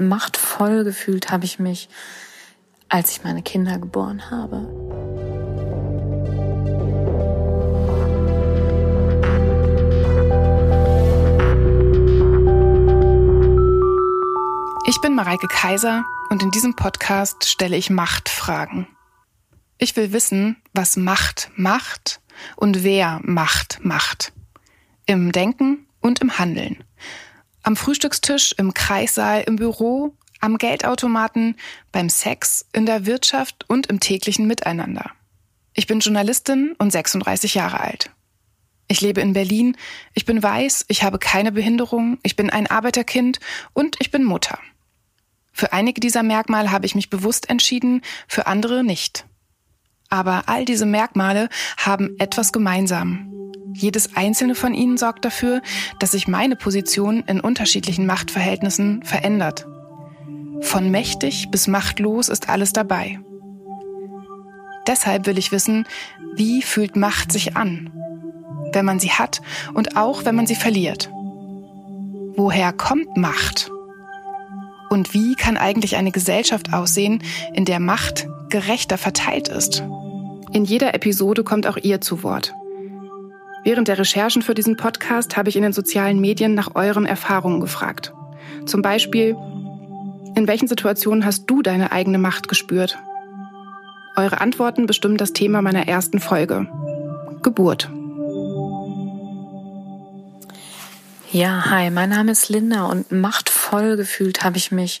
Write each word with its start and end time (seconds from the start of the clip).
machtvoll 0.00 0.84
gefühlt 0.84 1.30
habe 1.30 1.44
ich 1.44 1.58
mich, 1.58 1.88
als 2.88 3.12
ich 3.12 3.24
meine 3.24 3.42
Kinder 3.42 3.78
geboren 3.78 4.30
habe. 4.30 4.68
Ich 14.86 15.00
bin 15.00 15.14
Mareike 15.14 15.46
Kaiser 15.46 16.04
und 16.30 16.42
in 16.42 16.50
diesem 16.50 16.74
Podcast 16.74 17.48
stelle 17.48 17.76
ich 17.76 17.90
Machtfragen. 17.90 18.88
Ich 19.78 19.96
will 19.96 20.12
wissen, 20.12 20.56
was 20.74 20.96
Macht 20.96 21.50
macht 21.54 22.20
und 22.56 22.82
wer 22.82 23.20
Macht 23.22 23.78
macht. 23.82 24.32
Im 25.06 25.32
Denken 25.32 25.86
und 26.00 26.20
im 26.20 26.38
Handeln. 26.38 26.84
Am 27.62 27.76
Frühstückstisch, 27.76 28.54
im 28.56 28.74
Kreissaal, 28.74 29.42
im 29.46 29.56
Büro, 29.56 30.14
am 30.40 30.58
Geldautomaten, 30.58 31.56
beim 31.92 32.08
Sex, 32.08 32.66
in 32.72 32.86
der 32.86 33.06
Wirtschaft 33.06 33.64
und 33.68 33.86
im 33.86 34.00
täglichen 34.00 34.46
Miteinander. 34.46 35.10
Ich 35.74 35.86
bin 35.86 36.00
Journalistin 36.00 36.74
und 36.78 36.90
36 36.90 37.54
Jahre 37.54 37.80
alt. 37.80 38.10
Ich 38.88 39.00
lebe 39.00 39.20
in 39.20 39.34
Berlin, 39.34 39.76
ich 40.14 40.24
bin 40.24 40.42
weiß, 40.42 40.86
ich 40.88 41.04
habe 41.04 41.18
keine 41.18 41.52
Behinderung, 41.52 42.18
ich 42.22 42.34
bin 42.34 42.50
ein 42.50 42.66
Arbeiterkind 42.66 43.38
und 43.72 43.96
ich 44.00 44.10
bin 44.10 44.24
Mutter. 44.24 44.58
Für 45.52 45.72
einige 45.72 46.00
dieser 46.00 46.22
Merkmale 46.22 46.72
habe 46.72 46.86
ich 46.86 46.94
mich 46.94 47.10
bewusst 47.10 47.48
entschieden, 47.50 48.02
für 48.26 48.46
andere 48.46 48.82
nicht. 48.82 49.26
Aber 50.08 50.44
all 50.48 50.64
diese 50.64 50.86
Merkmale 50.86 51.48
haben 51.76 52.18
etwas 52.18 52.52
gemeinsam. 52.52 53.39
Jedes 53.72 54.16
einzelne 54.16 54.54
von 54.54 54.74
ihnen 54.74 54.96
sorgt 54.96 55.24
dafür, 55.24 55.62
dass 55.98 56.12
sich 56.12 56.28
meine 56.28 56.56
Position 56.56 57.22
in 57.26 57.40
unterschiedlichen 57.40 58.06
Machtverhältnissen 58.06 59.02
verändert. 59.02 59.66
Von 60.60 60.90
mächtig 60.90 61.50
bis 61.50 61.66
machtlos 61.68 62.28
ist 62.28 62.48
alles 62.48 62.72
dabei. 62.72 63.20
Deshalb 64.86 65.26
will 65.26 65.38
ich 65.38 65.52
wissen, 65.52 65.86
wie 66.34 66.62
fühlt 66.62 66.96
Macht 66.96 67.32
sich 67.32 67.56
an, 67.56 67.90
wenn 68.72 68.84
man 68.84 68.98
sie 68.98 69.12
hat 69.12 69.40
und 69.74 69.96
auch 69.96 70.24
wenn 70.24 70.34
man 70.34 70.46
sie 70.46 70.54
verliert. 70.54 71.10
Woher 72.36 72.72
kommt 72.72 73.16
Macht? 73.16 73.70
Und 74.88 75.14
wie 75.14 75.36
kann 75.36 75.56
eigentlich 75.56 75.96
eine 75.96 76.10
Gesellschaft 76.10 76.72
aussehen, 76.72 77.22
in 77.54 77.64
der 77.64 77.78
Macht 77.78 78.26
gerechter 78.48 78.98
verteilt 78.98 79.48
ist? 79.48 79.84
In 80.52 80.64
jeder 80.64 80.94
Episode 80.94 81.44
kommt 81.44 81.66
auch 81.66 81.76
ihr 81.76 82.00
zu 82.00 82.22
Wort. 82.24 82.54
Während 83.62 83.88
der 83.88 83.98
Recherchen 83.98 84.42
für 84.42 84.54
diesen 84.54 84.76
Podcast 84.76 85.36
habe 85.36 85.50
ich 85.50 85.56
in 85.56 85.62
den 85.62 85.72
sozialen 85.72 86.20
Medien 86.20 86.54
nach 86.54 86.74
euren 86.74 87.04
Erfahrungen 87.04 87.60
gefragt. 87.60 88.12
Zum 88.64 88.80
Beispiel, 88.80 89.36
in 90.34 90.46
welchen 90.46 90.68
Situationen 90.68 91.26
hast 91.26 91.44
du 91.46 91.60
deine 91.60 91.92
eigene 91.92 92.18
Macht 92.18 92.48
gespürt? 92.48 92.98
Eure 94.16 94.40
Antworten 94.40 94.86
bestimmen 94.86 95.18
das 95.18 95.32
Thema 95.32 95.60
meiner 95.60 95.86
ersten 95.88 96.20
Folge. 96.20 96.66
Geburt. 97.42 97.90
Ja, 101.32 101.70
hi, 101.70 101.90
mein 101.90 102.10
Name 102.10 102.32
ist 102.32 102.48
Linda 102.48 102.86
und 102.86 103.12
machtvoll 103.12 103.96
gefühlt 103.96 104.42
habe 104.42 104.56
ich 104.56 104.72
mich, 104.72 105.00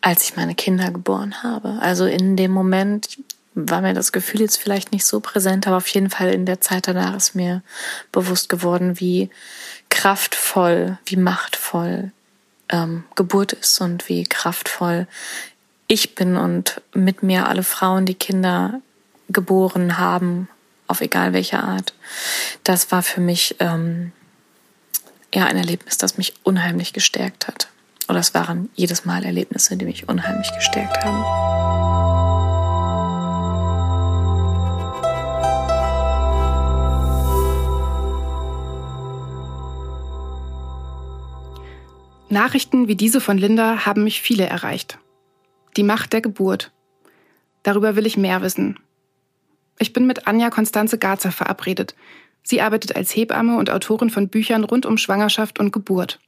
als 0.00 0.24
ich 0.24 0.36
meine 0.36 0.54
Kinder 0.54 0.90
geboren 0.90 1.42
habe. 1.42 1.78
Also 1.80 2.06
in 2.06 2.36
dem 2.36 2.50
Moment 2.50 3.18
war 3.68 3.80
mir 3.80 3.94
das 3.94 4.12
Gefühl 4.12 4.40
jetzt 4.40 4.56
vielleicht 4.56 4.92
nicht 4.92 5.04
so 5.04 5.20
präsent, 5.20 5.66
aber 5.66 5.76
auf 5.76 5.88
jeden 5.88 6.10
Fall 6.10 6.30
in 6.30 6.46
der 6.46 6.60
Zeit 6.60 6.88
danach 6.88 7.16
ist 7.16 7.34
mir 7.34 7.62
bewusst 8.12 8.48
geworden, 8.48 9.00
wie 9.00 9.30
kraftvoll, 9.88 10.98
wie 11.06 11.16
machtvoll 11.16 12.12
ähm, 12.68 13.04
Geburt 13.16 13.52
ist 13.52 13.80
und 13.80 14.08
wie 14.08 14.24
kraftvoll 14.24 15.06
ich 15.88 16.14
bin 16.14 16.36
und 16.36 16.80
mit 16.94 17.22
mir 17.22 17.48
alle 17.48 17.64
Frauen, 17.64 18.06
die 18.06 18.14
Kinder 18.14 18.80
geboren 19.28 19.98
haben, 19.98 20.48
auf 20.86 21.00
egal 21.00 21.32
welche 21.32 21.60
Art. 21.60 21.94
Das 22.64 22.92
war 22.92 23.02
für 23.02 23.20
mich 23.20 23.56
ähm, 23.58 24.12
ja 25.34 25.46
ein 25.46 25.56
Erlebnis, 25.56 25.98
das 25.98 26.16
mich 26.16 26.34
unheimlich 26.44 26.92
gestärkt 26.92 27.48
hat. 27.48 27.68
Oder 28.08 28.20
es 28.20 28.34
waren 28.34 28.70
jedes 28.74 29.04
Mal 29.04 29.24
Erlebnisse, 29.24 29.76
die 29.76 29.84
mich 29.84 30.08
unheimlich 30.08 30.50
gestärkt 30.52 31.04
haben. 31.04 31.89
Nachrichten 42.30 42.86
wie 42.86 42.94
diese 42.94 43.20
von 43.20 43.38
Linda 43.38 43.84
haben 43.86 44.04
mich 44.04 44.22
viele 44.22 44.46
erreicht. 44.46 44.98
Die 45.76 45.82
Macht 45.82 46.12
der 46.12 46.20
Geburt. 46.20 46.70
Darüber 47.64 47.96
will 47.96 48.06
ich 48.06 48.16
mehr 48.16 48.40
wissen. 48.40 48.78
Ich 49.78 49.92
bin 49.92 50.06
mit 50.06 50.26
Anja 50.26 50.50
Konstanze 50.50 50.98
Garzer 50.98 51.32
verabredet. 51.32 51.94
Sie 52.42 52.60
arbeitet 52.60 52.94
als 52.94 53.14
Hebamme 53.14 53.58
und 53.58 53.70
Autorin 53.70 54.10
von 54.10 54.28
Büchern 54.28 54.64
rund 54.64 54.86
um 54.86 54.96
Schwangerschaft 54.96 55.58
und 55.58 55.72
Geburt. 55.72 56.20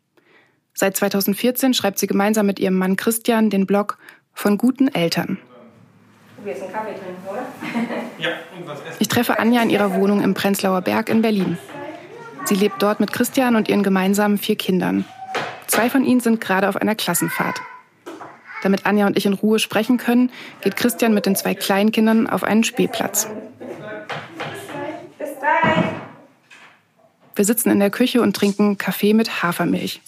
Seit 0.74 0.96
2014 0.96 1.74
schreibt 1.74 1.98
sie 1.98 2.06
gemeinsam 2.06 2.46
mit 2.46 2.58
ihrem 2.58 2.78
Mann 2.78 2.96
Christian 2.96 3.50
den 3.50 3.66
Blog 3.66 3.98
von 4.32 4.58
guten 4.58 4.88
Eltern. 4.88 5.38
Ich 8.98 9.08
treffe 9.08 9.38
Anja 9.38 9.62
in 9.62 9.70
ihrer 9.70 9.94
Wohnung 9.94 10.22
im 10.22 10.34
Prenzlauer 10.34 10.80
Berg 10.80 11.08
in 11.08 11.22
Berlin. 11.22 11.58
Sie 12.44 12.56
lebt 12.56 12.82
dort 12.82 12.98
mit 12.98 13.12
Christian 13.12 13.54
und 13.54 13.68
ihren 13.68 13.84
gemeinsamen 13.84 14.38
vier 14.38 14.56
Kindern. 14.56 15.04
Zwei 15.66 15.90
von 15.90 16.04
ihnen 16.04 16.20
sind 16.20 16.40
gerade 16.40 16.68
auf 16.68 16.76
einer 16.76 16.94
Klassenfahrt. 16.94 17.60
Damit 18.62 18.86
Anja 18.86 19.06
und 19.06 19.16
ich 19.16 19.26
in 19.26 19.32
Ruhe 19.32 19.58
sprechen 19.58 19.98
können, 19.98 20.30
geht 20.60 20.76
Christian 20.76 21.14
mit 21.14 21.26
den 21.26 21.34
zwei 21.34 21.54
Kleinkindern 21.54 22.28
auf 22.28 22.44
einen 22.44 22.62
Spielplatz. 22.62 23.28
Wir 27.34 27.44
sitzen 27.44 27.70
in 27.70 27.80
der 27.80 27.90
Küche 27.90 28.20
und 28.20 28.36
trinken 28.36 28.78
Kaffee 28.78 29.14
mit 29.14 29.42
Hafermilch. 29.42 30.00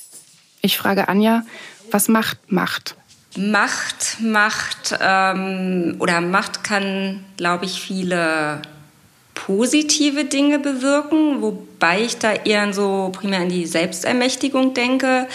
Ich 0.60 0.78
frage 0.78 1.08
Anja, 1.08 1.42
was 1.90 2.08
Macht 2.08 2.52
macht. 2.52 2.96
Macht 3.36 4.20
macht 4.20 4.96
ähm, 5.00 5.96
oder 5.98 6.20
Macht 6.20 6.62
kann, 6.62 7.24
glaube 7.36 7.64
ich, 7.64 7.80
viele 7.80 8.62
positive 9.34 10.24
Dinge 10.24 10.58
bewirken, 10.58 11.42
wobei 11.42 12.02
ich 12.02 12.18
da 12.18 12.32
eher 12.32 12.72
so 12.72 13.10
primär 13.12 13.40
an 13.40 13.48
die 13.48 13.66
Selbstermächtigung 13.66 14.74
denke. 14.74 15.26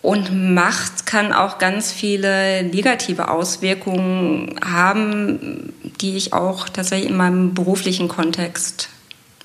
Und 0.00 0.54
Macht 0.54 1.06
kann 1.06 1.32
auch 1.32 1.58
ganz 1.58 1.90
viele 1.90 2.62
negative 2.62 3.28
Auswirkungen 3.28 4.54
haben, 4.64 5.72
die 6.00 6.16
ich 6.16 6.32
auch 6.32 6.68
tatsächlich 6.68 7.10
in 7.10 7.16
meinem 7.16 7.54
beruflichen 7.54 8.06
Kontext 8.06 8.90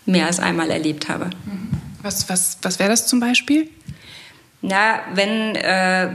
mehr 0.06 0.28
als 0.28 0.40
einmal 0.40 0.70
erlebt 0.70 1.10
habe. 1.10 1.32
Was, 2.04 2.30
was, 2.30 2.58
was 2.62 2.78
wäre 2.78 2.90
das 2.90 3.08
zum 3.08 3.20
Beispiel? 3.20 3.70
Na, 4.62 5.00
wenn 5.14 5.56
äh, 5.56 6.10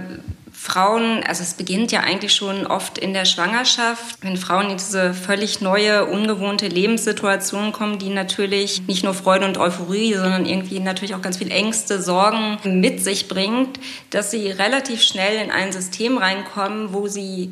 Frauen, 0.61 1.23
also 1.23 1.45
es 1.45 1.55
beginnt 1.55 1.93
ja 1.93 2.01
eigentlich 2.01 2.35
schon 2.35 2.67
oft 2.67 2.99
in 2.99 3.15
der 3.15 3.25
Schwangerschaft, 3.25 4.17
wenn 4.23 4.37
Frauen 4.37 4.71
in 4.71 4.77
diese 4.77 5.15
völlig 5.15 5.61
neue, 5.61 6.05
ungewohnte 6.07 6.67
Lebenssituation 6.67 7.71
kommen, 7.71 8.01
die 8.01 8.11
natürlich 8.11 8.83
nicht 8.89 9.05
nur 9.05 9.15
Freude 9.15 9.47
und 9.47 9.57
Euphorie, 9.57 10.15
sondern 10.15 10.47
irgendwie 10.47 10.81
natürlich 10.81 11.15
auch 11.15 11.23
ganz 11.23 11.37
viel 11.37 11.53
Ängste, 11.53 12.03
Sorgen 12.03 12.59
mit 12.65 13.05
sich 13.05 13.29
bringt, 13.29 13.79
dass 14.11 14.33
sie 14.33 14.51
relativ 14.51 15.01
schnell 15.03 15.41
in 15.43 15.53
ein 15.53 15.71
System 15.71 16.19
reinkommen, 16.19 16.93
wo 16.93 17.07
sie 17.07 17.51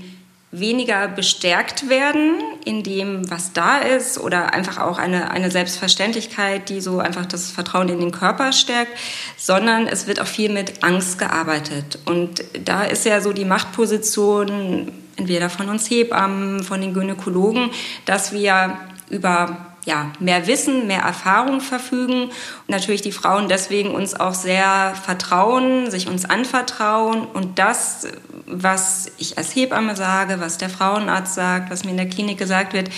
weniger 0.59 1.09
bestärkt 1.09 1.89
werden 1.89 2.41
in 2.65 2.83
dem, 2.83 3.31
was 3.31 3.53
da 3.53 3.79
ist 3.79 4.19
oder 4.19 4.55
einfach 4.55 4.79
auch 4.79 4.99
eine, 4.99 5.31
eine 5.31 5.51
Selbstverständlichkeit, 5.51 6.69
die 6.69 6.81
so 6.81 6.99
einfach 6.99 7.27
das 7.27 7.51
Vertrauen 7.51 7.89
in 7.89 8.01
den 8.01 8.13
Körper 8.13 8.53
stärkt, 8.53 8.93
sondern 9.37 9.87
es 9.87 10.07
wird 10.07 10.21
auch 10.21 10.27
viel 10.27 10.53
mit 10.53 10.83
Angst 10.83 11.19
gearbeitet. 11.19 11.99
Und 12.07 12.45
da 12.65 12.85
ist 12.85 13.05
ja 13.05 13.21
so 13.21 13.33
die 13.33 13.45
Machtposition 13.45 14.93
entweder 15.17 15.51
von 15.51 15.69
uns 15.69 15.91
Hebammen, 15.91 16.63
von 16.63 16.81
den 16.81 16.95
Gynäkologen, 16.95 17.71
dass 18.05 18.33
wir 18.33 18.79
über 19.11 19.76
ja, 19.87 20.11
mehr 20.19 20.49
Wissen, 20.49 20.89
mehr 20.89 21.03
Erfahrung 21.03 21.61
verfügen. 21.61 22.25
Und 22.25 22.69
natürlich 22.69 23.03
die 23.03 23.13
Frauen 23.13 23.49
deswegen 23.49 23.93
uns 23.93 24.15
auch 24.19 24.35
sehr 24.35 24.95
vertrauen, 25.03 25.91
sich 25.91 26.09
uns 26.09 26.25
anvertrauen. 26.25 27.25
Und 27.25 27.59
das, 27.61 28.09
was 28.47 29.11
ich 29.17 29.39
als 29.39 29.55
Hebamme 29.55 29.95
sage, 29.97 30.41
was 30.41 30.59
der 30.59 30.71
Frauenarzt 30.71 31.35
sagt, 31.37 31.71
was 31.71 31.85
mir 31.85 31.93
in 31.93 31.97
der 31.97 32.09
Klinik 32.09 32.37
gesagt 32.37 32.73
wird, 32.73 32.91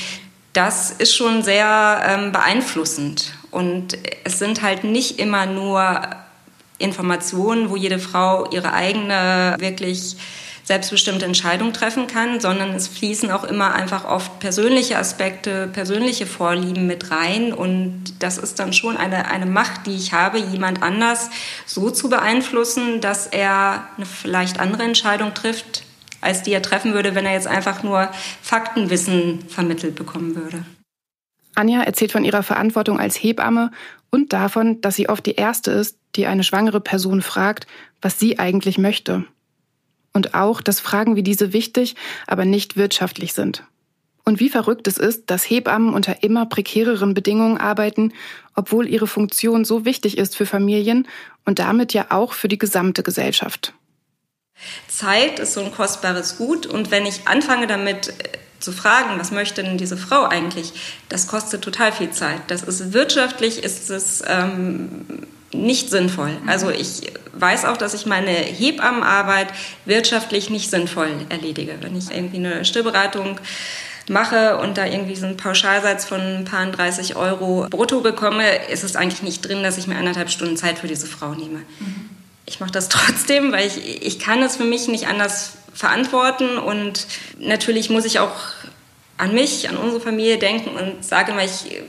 das 0.55 0.91
ist 0.91 1.15
schon 1.15 1.43
sehr 1.43 2.03
ähm, 2.09 2.33
beeinflussend. 2.33 3.35
Und 3.51 3.99
es 4.25 4.39
sind 4.39 4.63
halt 4.63 4.83
nicht 4.83 5.19
immer 5.19 5.45
nur 5.45 6.01
Informationen, 6.79 7.69
wo 7.69 7.77
jede 7.77 7.99
Frau 7.99 8.51
ihre 8.51 8.73
eigene 8.73 9.57
wirklich 9.59 10.17
selbstbestimmte 10.69 11.25
Entscheidungen 11.25 11.73
treffen 11.73 12.09
kann, 12.09 12.41
sondern 12.41 12.75
es 12.75 12.89
fließen 12.89 13.31
auch 13.31 13.45
immer 13.45 13.75
einfach 13.75 14.05
oft 14.05 14.39
persönliche 14.39 14.99
Aspekte, 14.99 15.67
persönliche 15.67 16.27
Vorlieben 16.27 16.87
mit 16.87 17.11
rein. 17.11 17.55
Und 17.55 18.23
das 18.23 18.37
ist 18.37 18.59
dann 18.59 18.75
schon 18.75 18.99
eine, 18.99 19.31
eine 19.31 19.47
Macht, 19.47 19.87
die 19.87 19.97
ich 19.97 20.13
habe, 20.13 20.39
jemand 20.39 20.83
anders 20.83 21.31
so 21.65 21.89
zu 21.91 22.11
beeinflussen, 22.11 23.01
dass 23.01 23.27
er 23.27 23.89
eine 23.97 24.05
vielleicht 24.05 24.61
andere 24.61 24.83
Entscheidung 24.83 25.33
trifft, 25.33 25.85
als 26.21 26.43
die 26.43 26.53
er 26.53 26.61
treffen 26.61 26.93
würde, 26.93 27.15
wenn 27.15 27.25
er 27.25 27.33
jetzt 27.33 27.47
einfach 27.47 27.83
nur 27.83 28.11
Faktenwissen 28.43 29.49
vermittelt 29.49 29.95
bekommen 29.95 30.37
würde. 30.37 30.67
Anja 31.55 31.81
erzählt 31.81 32.13
von 32.13 32.27
ihrer 32.27 32.43
Verantwortung 32.43 33.01
als 33.01 33.17
Hebamme 33.17 33.71
und 34.11 34.35
davon, 34.35 34.83
dass 34.83 34.97
sie 34.97 35.09
oft 35.09 35.25
die 35.25 35.37
Erste 35.37 35.71
ist, 35.71 35.97
die 36.15 36.27
eine 36.27 36.45
schwangere 36.45 36.83
Person 36.83 37.23
fragt, 37.23 37.67
was 38.03 38.19
sie 38.19 38.39
eigentlich 38.39 38.77
möchte 38.77 39.25
und 40.19 40.35
auch, 40.35 40.61
dass 40.61 40.81
Fragen 40.81 41.15
wie 41.15 41.23
diese 41.23 41.53
wichtig, 41.53 41.95
aber 42.27 42.45
nicht 42.45 42.77
wirtschaftlich 42.77 43.35
sind. 43.35 43.63
Und 44.25 44.41
wie 44.41 44.49
verrückt 44.49 44.89
es 44.89 44.99
ist, 44.99 45.31
dass 45.31 45.49
Hebammen 45.49 45.95
unter 45.95 46.25
immer 46.25 46.45
prekäreren 46.45 47.15
Bedingungen 47.15 47.57
arbeiten, 47.57 48.13
obwohl 48.57 48.89
ihre 48.89 49.07
Funktion 49.07 49.65
so 49.65 49.85
wichtig 49.85 50.19
ist 50.19 50.37
für 50.37 50.45
Familien 50.45 51.07
und 51.47 51.61
damit 51.61 51.95
ja 51.95 52.07
auch 52.11 52.33
für 52.33 52.49
die 52.49 52.59
gesamte 52.59 53.05
Gesellschaft. 53.05 53.75
Zeit 54.89 55.39
ist 55.39 55.55
so 55.55 55.63
ein 55.63 55.71
kostbares 55.73 56.37
Gut 56.37 56.67
und 56.67 56.91
wenn 56.91 57.07
ich 57.07 57.29
anfange 57.29 57.69
damit 57.69 58.09
äh, 58.09 58.13
zu 58.59 58.73
fragen, 58.73 59.21
was 59.21 59.31
möchte 59.31 59.63
denn 59.63 59.79
diese 59.79 59.97
Frau 59.97 60.25
eigentlich, 60.25 60.73
das 61.09 61.29
kostet 61.29 61.63
total 61.63 61.93
viel 61.93 62.11
Zeit. 62.11 62.41
Das 62.49 62.65
ist 62.65 62.93
wirtschaftlich, 62.93 63.63
ist 63.63 63.89
es 63.89 64.25
ähm, 64.27 65.07
nicht 65.53 65.91
sinnvoll. 65.91 66.37
Also 66.47 66.71
ich 66.71 67.13
weiß 67.33 67.65
auch, 67.65 67.77
dass 67.77 67.95
ich 67.95 68.07
meine 68.07 68.31
Hebammenarbeit 68.31 69.49
wirtschaftlich 69.85 70.51
nicht 70.51 70.71
sinnvoll 70.71 71.11
erledige. 71.29 71.77
Wenn 71.81 71.97
ich 71.97 72.11
irgendwie 72.11 72.39
eine 72.39 72.65
Stillberatung 72.65 73.39
mache 74.11 74.59
und 74.59 74.79
da 74.79 74.87
irgendwie 74.87 75.17
so 75.17 75.27
einen 75.27 75.37
Pauschalsatz 75.37 76.05
von 76.05 76.21
ein 76.21 76.45
paar 76.45 76.67
30 76.67 77.17
Euro 77.17 77.67
brutto 77.71 78.01
bekomme, 78.01 78.45
ist 78.71 78.85
es 78.85 78.97
eigentlich 78.97 79.23
nicht 79.23 79.47
drin, 79.47 79.63
dass 79.63 79.79
ich 79.79 79.87
mir 79.87 79.97
anderthalb 79.97 80.31
Stunden 80.31 80.57
Zeit 80.57 80.79
für 80.79 80.89
diese 80.89 81.07
Frau 81.07 81.35
nehme. 81.35 81.59
Mhm. 81.79 82.11
Ich 82.47 82.61
mache 82.61 82.73
das 82.73 82.89
trotzdem, 82.89 83.53
weil 83.53 83.67
ich, 83.67 84.03
ich 84.03 84.19
kann 84.19 84.43
es 84.43 84.57
für 84.57 84.65
mich 84.65 84.89
nicht 84.89 85.09
anders 85.09 85.53
verantworten 85.73 86.59
und 86.59 87.07
natürlich 87.39 87.91
muss 87.91 88.05
ich 88.05 88.19
auch 88.19 88.35
an 89.17 89.35
mich, 89.35 89.69
an 89.69 89.77
unsere 89.77 90.01
Familie 90.01 90.39
denken 90.39 90.71
und 90.71 91.05
sage 91.05 91.33
immer, 91.33 91.45
ich 91.45 91.83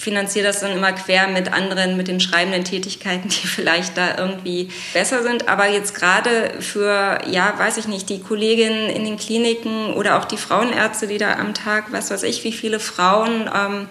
finanziere 0.00 0.46
das 0.46 0.60
dann 0.60 0.72
immer 0.72 0.92
quer 0.92 1.28
mit 1.28 1.52
anderen, 1.52 1.98
mit 1.98 2.08
den 2.08 2.20
schreibenden 2.20 2.64
Tätigkeiten, 2.64 3.28
die 3.28 3.46
vielleicht 3.46 3.98
da 3.98 4.16
irgendwie 4.16 4.70
besser 4.94 5.22
sind. 5.22 5.46
Aber 5.48 5.68
jetzt 5.68 5.94
gerade 5.94 6.54
für, 6.60 7.18
ja, 7.28 7.52
weiß 7.58 7.76
ich 7.76 7.86
nicht, 7.86 8.08
die 8.08 8.20
Kolleginnen 8.20 8.88
in 8.88 9.04
den 9.04 9.18
Kliniken 9.18 9.92
oder 9.92 10.18
auch 10.18 10.24
die 10.24 10.38
Frauenärzte, 10.38 11.06
die 11.06 11.18
da 11.18 11.34
am 11.34 11.52
Tag, 11.52 11.92
was 11.92 12.10
weiß 12.10 12.22
ich, 12.22 12.42
wie 12.44 12.52
viele 12.52 12.80
Frauen 12.80 13.50
ähm, 13.54 13.88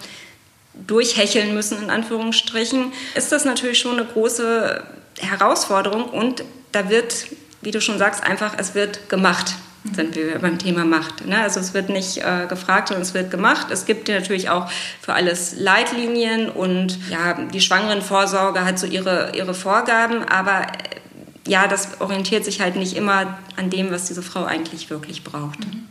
durchhecheln 0.88 1.53
müssen, 1.53 1.81
in 1.83 1.91
Anführungsstrichen, 1.91 2.91
ist 3.13 3.31
das 3.31 3.45
natürlich 3.45 3.77
schon 3.77 4.00
eine 4.00 4.05
große 4.05 4.83
Herausforderung 5.19 6.05
und 6.05 6.44
da 6.71 6.89
wird, 6.89 7.27
wie 7.62 7.71
du 7.71 7.81
schon 7.81 8.00
sagst, 8.00 8.23
einfach, 8.23 8.55
es 8.57 8.73
wird 8.73 9.09
gemacht 9.09 9.53
sind 9.95 10.15
wir 10.15 10.39
beim 10.39 10.57
Thema 10.57 10.86
Macht. 10.86 11.25
Ne? 11.25 11.39
Also 11.39 11.59
es 11.59 11.74
wird 11.74 11.89
nicht 11.89 12.18
äh, 12.18 12.45
gefragt, 12.47 12.89
sondern 12.89 13.01
es 13.01 13.13
wird 13.13 13.31
gemacht. 13.31 13.68
Es 13.71 13.86
gibt 13.86 14.07
natürlich 14.07 14.50
auch 14.50 14.69
für 15.01 15.13
alles 15.13 15.56
Leitlinien 15.57 16.50
und 16.50 16.97
ja, 17.09 17.33
die 17.33 17.62
Schwangerenvorsorge 17.62 18.65
hat 18.65 18.80
so 18.80 18.88
ihre, 18.88 19.31
ihre 19.36 19.53
Vorgaben, 19.53 20.24
aber 20.24 20.62
äh, 20.63 21.50
ja, 21.50 21.68
das 21.68 22.00
orientiert 22.00 22.45
sich 22.45 22.62
halt 22.62 22.75
nicht 22.75 22.95
immer 22.95 23.39
an 23.56 23.69
dem, 23.69 23.91
was 23.91 24.06
diese 24.06 24.21
Frau 24.21 24.45
eigentlich 24.45 24.89
wirklich 24.89 25.24
braucht. 25.24 25.59
Mhm. 25.59 25.86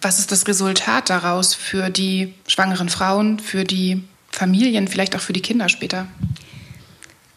Was 0.00 0.18
ist 0.18 0.30
das 0.32 0.46
Resultat 0.46 1.08
daraus 1.08 1.54
für 1.54 1.88
die 1.88 2.34
schwangeren 2.46 2.90
Frauen, 2.90 3.40
für 3.40 3.64
die 3.64 4.02
Familien, 4.30 4.86
vielleicht 4.86 5.16
auch 5.16 5.20
für 5.20 5.32
die 5.32 5.40
Kinder 5.40 5.70
später? 5.70 6.06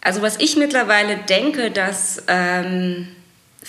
Also 0.02 0.22
was 0.22 0.38
ich 0.40 0.58
mittlerweile 0.58 1.18
denke, 1.18 1.72
dass 1.72 2.24
ähm, 2.28 3.08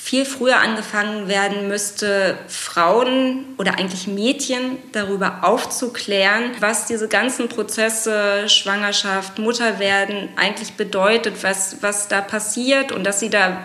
viel 0.01 0.25
früher 0.25 0.59
angefangen 0.59 1.29
werden 1.29 1.69
müsste, 1.69 2.39
Frauen 2.49 3.45
oder 3.59 3.79
eigentlich 3.79 4.07
Mädchen 4.07 4.79
darüber 4.93 5.41
aufzuklären, 5.43 6.53
was 6.61 6.87
diese 6.87 7.09
ganzen 7.09 7.49
Prozesse, 7.49 8.49
Schwangerschaft, 8.49 9.39
Mutterwerden 9.39 10.31
eigentlich 10.37 10.75
bedeutet, 10.75 11.43
was, 11.43 11.83
was 11.83 12.09
da 12.09 12.21
passiert 12.21 12.93
und 12.93 13.05
dass 13.05 13.21
sie 13.21 13.29
da 13.29 13.61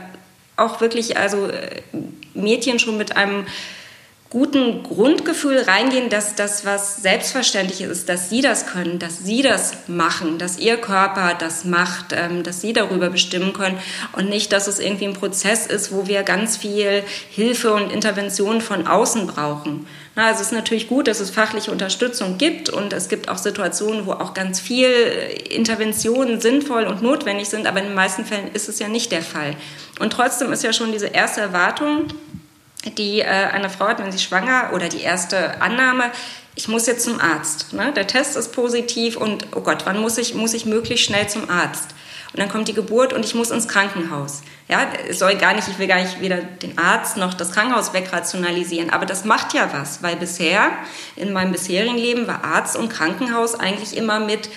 auch 0.57 0.81
wirklich, 0.81 1.17
also 1.17 1.47
äh, 1.47 1.81
Mädchen 2.33 2.79
schon 2.79 2.97
mit 2.97 3.15
einem 3.15 3.45
guten 4.33 4.81
Grundgefühl 4.81 5.59
reingehen, 5.59 6.09
dass 6.09 6.33
das 6.33 6.65
was 6.65 6.97
selbstverständlich 6.97 7.81
ist, 7.81 8.09
dass 8.09 8.31
sie 8.31 8.41
das 8.41 8.65
können, 8.65 8.97
dass 8.97 9.19
sie 9.19 9.43
das 9.43 9.87
machen, 9.87 10.39
dass 10.39 10.57
ihr 10.57 10.77
Körper 10.77 11.35
das 11.37 11.65
macht, 11.65 12.13
ähm, 12.13 12.41
dass 12.41 12.59
sie 12.59 12.73
darüber 12.73 13.11
bestimmen 13.11 13.53
können 13.53 13.77
und 14.13 14.29
nicht, 14.29 14.51
dass 14.51 14.67
es 14.67 14.79
irgendwie 14.79 15.05
ein 15.05 15.13
Prozess 15.13 15.67
ist, 15.67 15.91
wo 15.91 16.07
wir 16.07 16.23
ganz 16.23 16.57
viel 16.57 17.03
Hilfe 17.29 17.73
und 17.75 17.91
Intervention 17.91 18.59
von 18.61 18.87
außen 18.87 19.27
brauchen. 19.27 19.85
Also 20.15 20.41
es 20.41 20.47
ist 20.47 20.53
natürlich 20.53 20.87
gut, 20.87 21.07
dass 21.07 21.19
es 21.19 21.29
fachliche 21.29 21.71
Unterstützung 21.71 22.39
gibt 22.39 22.69
und 22.69 22.91
es 22.91 23.09
gibt 23.09 23.29
auch 23.29 23.37
Situationen, 23.37 24.07
wo 24.07 24.13
auch 24.13 24.33
ganz 24.33 24.59
viel 24.59 24.89
Interventionen 25.51 26.41
sinnvoll 26.41 26.85
und 26.85 27.03
notwendig 27.03 27.49
sind, 27.49 27.67
aber 27.67 27.81
in 27.81 27.85
den 27.85 27.95
meisten 27.95 28.25
Fällen 28.25 28.51
ist 28.51 28.67
es 28.67 28.79
ja 28.79 28.87
nicht 28.87 29.11
der 29.11 29.21
Fall. 29.21 29.55
Und 29.99 30.11
trotzdem 30.11 30.51
ist 30.51 30.63
ja 30.63 30.73
schon 30.73 30.91
diese 30.91 31.07
erste 31.07 31.41
Erwartung, 31.41 32.07
die 32.85 33.21
äh, 33.21 33.25
eine 33.25 33.69
Frau 33.69 33.87
hat, 33.87 33.99
wenn 33.99 34.11
sie 34.11 34.19
schwanger 34.19 34.71
oder 34.73 34.89
die 34.89 35.01
erste 35.01 35.61
Annahme, 35.61 36.11
ich 36.55 36.67
muss 36.67 36.85
jetzt 36.85 37.03
zum 37.03 37.19
Arzt. 37.19 37.73
Ne? 37.73 37.93
Der 37.95 38.07
Test 38.07 38.35
ist 38.35 38.53
positiv 38.53 39.17
und 39.17 39.47
oh 39.55 39.61
Gott, 39.61 39.85
wann 39.85 39.99
muss 39.99 40.17
ich, 40.17 40.35
muss 40.35 40.53
ich 40.53 40.65
möglichst 40.65 41.05
schnell 41.05 41.27
zum 41.27 41.49
Arzt? 41.49 41.89
Und 42.31 42.39
dann 42.39 42.49
kommt 42.49 42.67
die 42.67 42.73
Geburt 42.73 43.13
und 43.13 43.23
ich 43.25 43.35
muss 43.35 43.51
ins 43.51 43.67
Krankenhaus. 43.67 44.41
Ja, 44.67 44.87
soll 45.11 45.35
gar 45.35 45.53
nicht, 45.53 45.67
ich 45.67 45.77
will 45.77 45.87
gar 45.87 46.01
nicht 46.01 46.19
weder 46.19 46.37
den 46.37 46.77
Arzt 46.79 47.17
noch 47.17 47.33
das 47.33 47.51
Krankenhaus 47.51 47.93
wegrationalisieren, 47.93 48.89
aber 48.89 49.05
das 49.05 49.23
macht 49.23 49.53
ja 49.53 49.69
was, 49.71 50.01
weil 50.01 50.15
bisher, 50.15 50.71
in 51.15 51.31
meinem 51.33 51.51
bisherigen 51.51 51.97
Leben, 51.97 52.27
war 52.27 52.43
Arzt 52.43 52.75
und 52.75 52.89
Krankenhaus 52.89 53.53
eigentlich 53.55 53.95
immer 53.95 54.19
mit, 54.19 54.49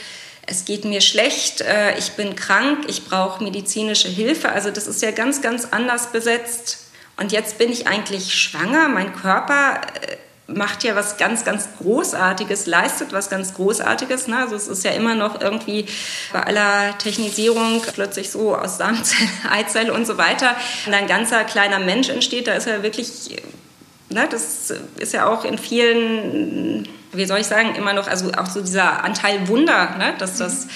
es 0.47 0.65
geht 0.65 0.85
mir 0.85 1.01
schlecht, 1.01 1.61
äh, 1.61 1.99
ich 1.99 2.13
bin 2.13 2.37
krank, 2.37 2.85
ich 2.87 3.07
brauche 3.07 3.43
medizinische 3.43 4.09
Hilfe. 4.09 4.51
Also 4.51 4.71
das 4.71 4.87
ist 4.87 5.03
ja 5.03 5.11
ganz, 5.11 5.43
ganz 5.43 5.69
anders 5.73 6.13
besetzt 6.13 6.86
und 7.17 7.33
jetzt 7.33 7.59
bin 7.59 7.73
ich 7.73 7.87
eigentlich 7.87 8.35
schwanger. 8.35 8.89
Mein 8.89 9.15
Körper 9.15 9.81
äh, 10.03 10.17
macht 10.49 10.85
ja 10.85 10.95
was 10.95 11.17
ganz, 11.17 11.45
ganz 11.45 11.69
Großartiges, 11.79 12.67
leistet 12.67 13.13
was 13.13 13.31
ganz 13.31 13.55
Großartiges. 13.55 14.29
Ne? 14.29 14.39
Also 14.39 14.55
es 14.55 14.69
ist 14.69 14.85
ja 14.85 14.93
immer 14.93 15.15
noch 15.15 15.41
irgendwie 15.41 15.87
bei 16.33 16.43
aller 16.43 16.97
Technisierung 16.99 17.83
plötzlich 17.95 18.31
so 18.31 18.55
aus 18.55 18.79
Samenzelle, 18.79 19.29
Eizelle 19.51 19.93
und 19.93 20.07
so 20.07 20.19
weiter 20.19 20.55
ein 20.91 21.07
ganzer 21.07 21.45
kleiner 21.45 21.79
Mensch 21.79 22.09
entsteht. 22.11 22.47
Da 22.47 22.53
ist 22.53 22.67
ja 22.67 22.83
wirklich, 22.83 23.43
ne, 24.11 24.29
das 24.31 24.73
ist 24.99 25.13
ja 25.13 25.27
auch 25.27 25.45
in 25.45 25.59
vielen, 25.59 26.87
wie 27.13 27.25
soll 27.25 27.41
ich 27.41 27.47
sagen, 27.47 27.75
immer 27.75 27.95
noch, 27.95 28.07
also 28.07 28.31
auch 28.33 28.47
so 28.47 28.61
dieser 28.61 29.03
Anteil 29.05 29.49
Wunder, 29.49 29.97
ne, 29.97 30.15
dass 30.19 30.37
das 30.37 30.69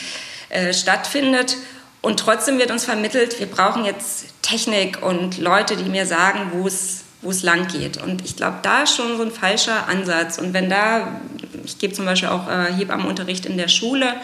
äh, 0.48 0.72
stattfindet. 0.72 1.58
Und 2.02 2.18
trotzdem 2.18 2.58
wird 2.58 2.70
uns 2.70 2.86
vermittelt, 2.86 3.38
wir 3.38 3.46
brauchen 3.46 3.84
jetzt 3.84 4.39
Technik 4.50 5.02
und 5.02 5.38
Leute, 5.38 5.76
die 5.76 5.88
mir 5.88 6.06
sagen, 6.06 6.50
wo 6.52 6.66
es 6.66 7.04
wo 7.22 7.30
es 7.30 7.42
lang 7.42 7.68
geht. 7.68 8.02
Und 8.02 8.24
ich 8.24 8.36
glaube, 8.36 8.58
da 8.62 8.84
ist 8.84 8.96
schon 8.96 9.16
so 9.16 9.22
ein 9.22 9.30
falscher 9.30 9.88
Ansatz. 9.88 10.38
Und 10.38 10.54
wenn 10.54 10.70
da, 10.70 11.20
ich 11.64 11.78
gebe 11.78 11.92
zum 11.92 12.06
Beispiel 12.06 12.30
auch 12.30 12.48
äh, 12.48 12.72
Hebammenunterricht 12.72 13.44
in 13.44 13.58
der 13.58 13.68
Schule, 13.68 14.14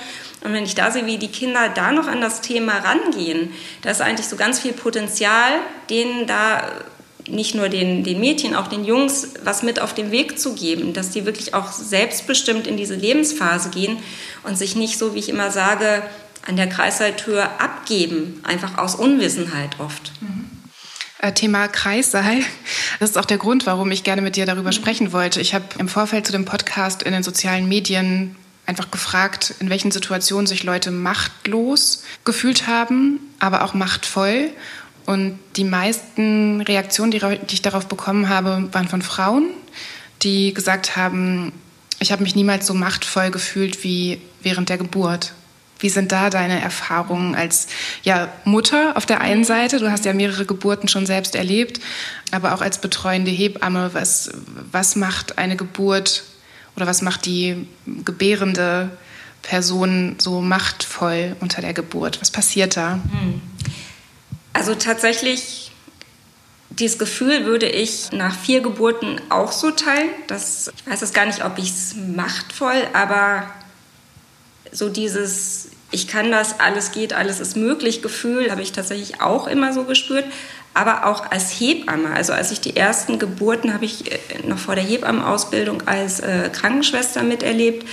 und 0.42 0.52
wenn 0.52 0.64
ich 0.64 0.74
da 0.74 0.90
sehe, 0.90 1.06
wie 1.06 1.18
die 1.18 1.28
Kinder 1.28 1.68
da 1.68 1.92
noch 1.92 2.06
an 2.06 2.20
das 2.20 2.40
Thema 2.40 2.78
rangehen, 2.78 3.52
da 3.82 3.90
ist 3.90 4.00
eigentlich 4.00 4.28
so 4.28 4.36
ganz 4.36 4.60
viel 4.60 4.72
Potenzial, 4.72 5.52
denen 5.90 6.26
da 6.26 6.62
nicht 7.28 7.54
nur 7.54 7.68
den, 7.68 8.04
den 8.04 8.20
Mädchen, 8.20 8.54
auch 8.54 8.68
den 8.68 8.84
Jungs 8.84 9.30
was 9.42 9.62
mit 9.62 9.80
auf 9.80 9.92
den 9.92 10.12
Weg 10.12 10.38
zu 10.38 10.54
geben, 10.54 10.92
dass 10.92 11.10
die 11.10 11.26
wirklich 11.26 11.54
auch 11.54 11.72
selbstbestimmt 11.72 12.66
in 12.68 12.76
diese 12.76 12.94
Lebensphase 12.94 13.70
gehen 13.70 13.98
und 14.44 14.56
sich 14.56 14.76
nicht 14.76 14.96
so, 14.96 15.14
wie 15.14 15.18
ich 15.18 15.28
immer 15.28 15.50
sage, 15.50 16.02
an 16.46 16.56
der 16.56 16.68
Kreissaaltür 16.68 17.60
abgeben, 17.60 18.40
einfach 18.44 18.78
aus 18.78 18.94
Unwissenheit 18.94 19.80
oft. 19.80 20.12
Mhm. 20.20 20.46
Thema 21.34 21.66
Kreissaal. 21.68 22.38
Das 23.00 23.10
ist 23.10 23.16
auch 23.16 23.24
der 23.24 23.38
Grund, 23.38 23.66
warum 23.66 23.90
ich 23.90 24.04
gerne 24.04 24.22
mit 24.22 24.36
dir 24.36 24.46
darüber 24.46 24.68
mhm. 24.68 24.74
sprechen 24.74 25.12
wollte. 25.12 25.40
Ich 25.40 25.54
habe 25.54 25.64
im 25.78 25.88
Vorfeld 25.88 26.26
zu 26.26 26.32
dem 26.32 26.44
Podcast 26.44 27.02
in 27.02 27.12
den 27.12 27.22
sozialen 27.22 27.68
Medien 27.68 28.36
einfach 28.66 28.90
gefragt, 28.90 29.54
in 29.60 29.70
welchen 29.70 29.90
Situationen 29.90 30.46
sich 30.46 30.64
Leute 30.64 30.90
machtlos 30.90 32.04
gefühlt 32.24 32.66
haben, 32.66 33.20
aber 33.38 33.64
auch 33.64 33.74
machtvoll. 33.74 34.50
Und 35.06 35.38
die 35.56 35.64
meisten 35.64 36.60
Reaktionen, 36.62 37.12
die, 37.12 37.20
die 37.20 37.54
ich 37.54 37.62
darauf 37.62 37.86
bekommen 37.86 38.28
habe, 38.28 38.68
waren 38.72 38.88
von 38.88 39.02
Frauen, 39.02 39.50
die 40.22 40.52
gesagt 40.52 40.96
haben, 40.96 41.52
ich 42.00 42.12
habe 42.12 42.24
mich 42.24 42.34
niemals 42.34 42.66
so 42.66 42.74
machtvoll 42.74 43.30
gefühlt 43.30 43.84
wie 43.84 44.20
während 44.42 44.68
der 44.68 44.78
Geburt. 44.78 45.32
Wie 45.78 45.90
sind 45.90 46.10
da 46.12 46.30
deine 46.30 46.60
Erfahrungen 46.60 47.34
als 47.34 47.66
ja, 48.02 48.28
Mutter 48.44 48.96
auf 48.96 49.04
der 49.04 49.20
einen 49.20 49.44
Seite? 49.44 49.78
Du 49.78 49.90
hast 49.90 50.04
ja 50.04 50.14
mehrere 50.14 50.46
Geburten 50.46 50.88
schon 50.88 51.04
selbst 51.04 51.34
erlebt, 51.34 51.80
aber 52.30 52.54
auch 52.54 52.62
als 52.62 52.80
betreuende 52.80 53.30
Hebamme. 53.30 53.90
Was, 53.92 54.30
was 54.72 54.96
macht 54.96 55.38
eine 55.38 55.56
Geburt 55.56 56.24
oder 56.76 56.86
was 56.86 57.02
macht 57.02 57.26
die 57.26 57.66
gebärende 58.04 58.90
Person 59.42 60.16
so 60.18 60.40
machtvoll 60.40 61.36
unter 61.40 61.60
der 61.60 61.74
Geburt? 61.74 62.20
Was 62.20 62.30
passiert 62.30 62.76
da? 62.76 62.94
Hm. 62.94 63.40
Also 64.54 64.74
tatsächlich, 64.74 65.70
dieses 66.70 66.98
Gefühl 66.98 67.44
würde 67.44 67.68
ich 67.68 68.12
nach 68.12 68.34
vier 68.34 68.62
Geburten 68.62 69.20
auch 69.28 69.52
so 69.52 69.70
teilen. 69.70 70.08
Das, 70.26 70.72
ich 70.74 70.90
weiß 70.90 71.02
es 71.02 71.12
gar 71.12 71.26
nicht, 71.26 71.44
ob 71.44 71.58
ich 71.58 71.68
es 71.68 71.94
machtvoll, 71.94 72.86
aber 72.94 73.50
so 74.76 74.88
dieses 74.88 75.68
ich 75.90 76.08
kann 76.08 76.30
das, 76.30 76.58
alles 76.58 76.92
geht, 76.92 77.12
alles 77.12 77.40
ist 77.40 77.56
möglich 77.56 78.02
Gefühl 78.02 78.50
habe 78.50 78.62
ich 78.62 78.72
tatsächlich 78.72 79.20
auch 79.20 79.46
immer 79.46 79.72
so 79.72 79.84
gespürt. 79.84 80.24
Aber 80.74 81.06
auch 81.06 81.30
als 81.30 81.58
Hebamme, 81.58 82.10
also 82.10 82.34
als 82.34 82.50
ich 82.50 82.60
die 82.60 82.76
ersten 82.76 83.18
Geburten 83.18 83.72
habe 83.72 83.86
ich 83.86 84.12
äh, 84.12 84.18
noch 84.46 84.58
vor 84.58 84.74
der 84.74 84.84
Hebammenausbildung 84.84 85.88
als 85.88 86.20
äh, 86.20 86.50
Krankenschwester 86.52 87.22
miterlebt. 87.22 87.88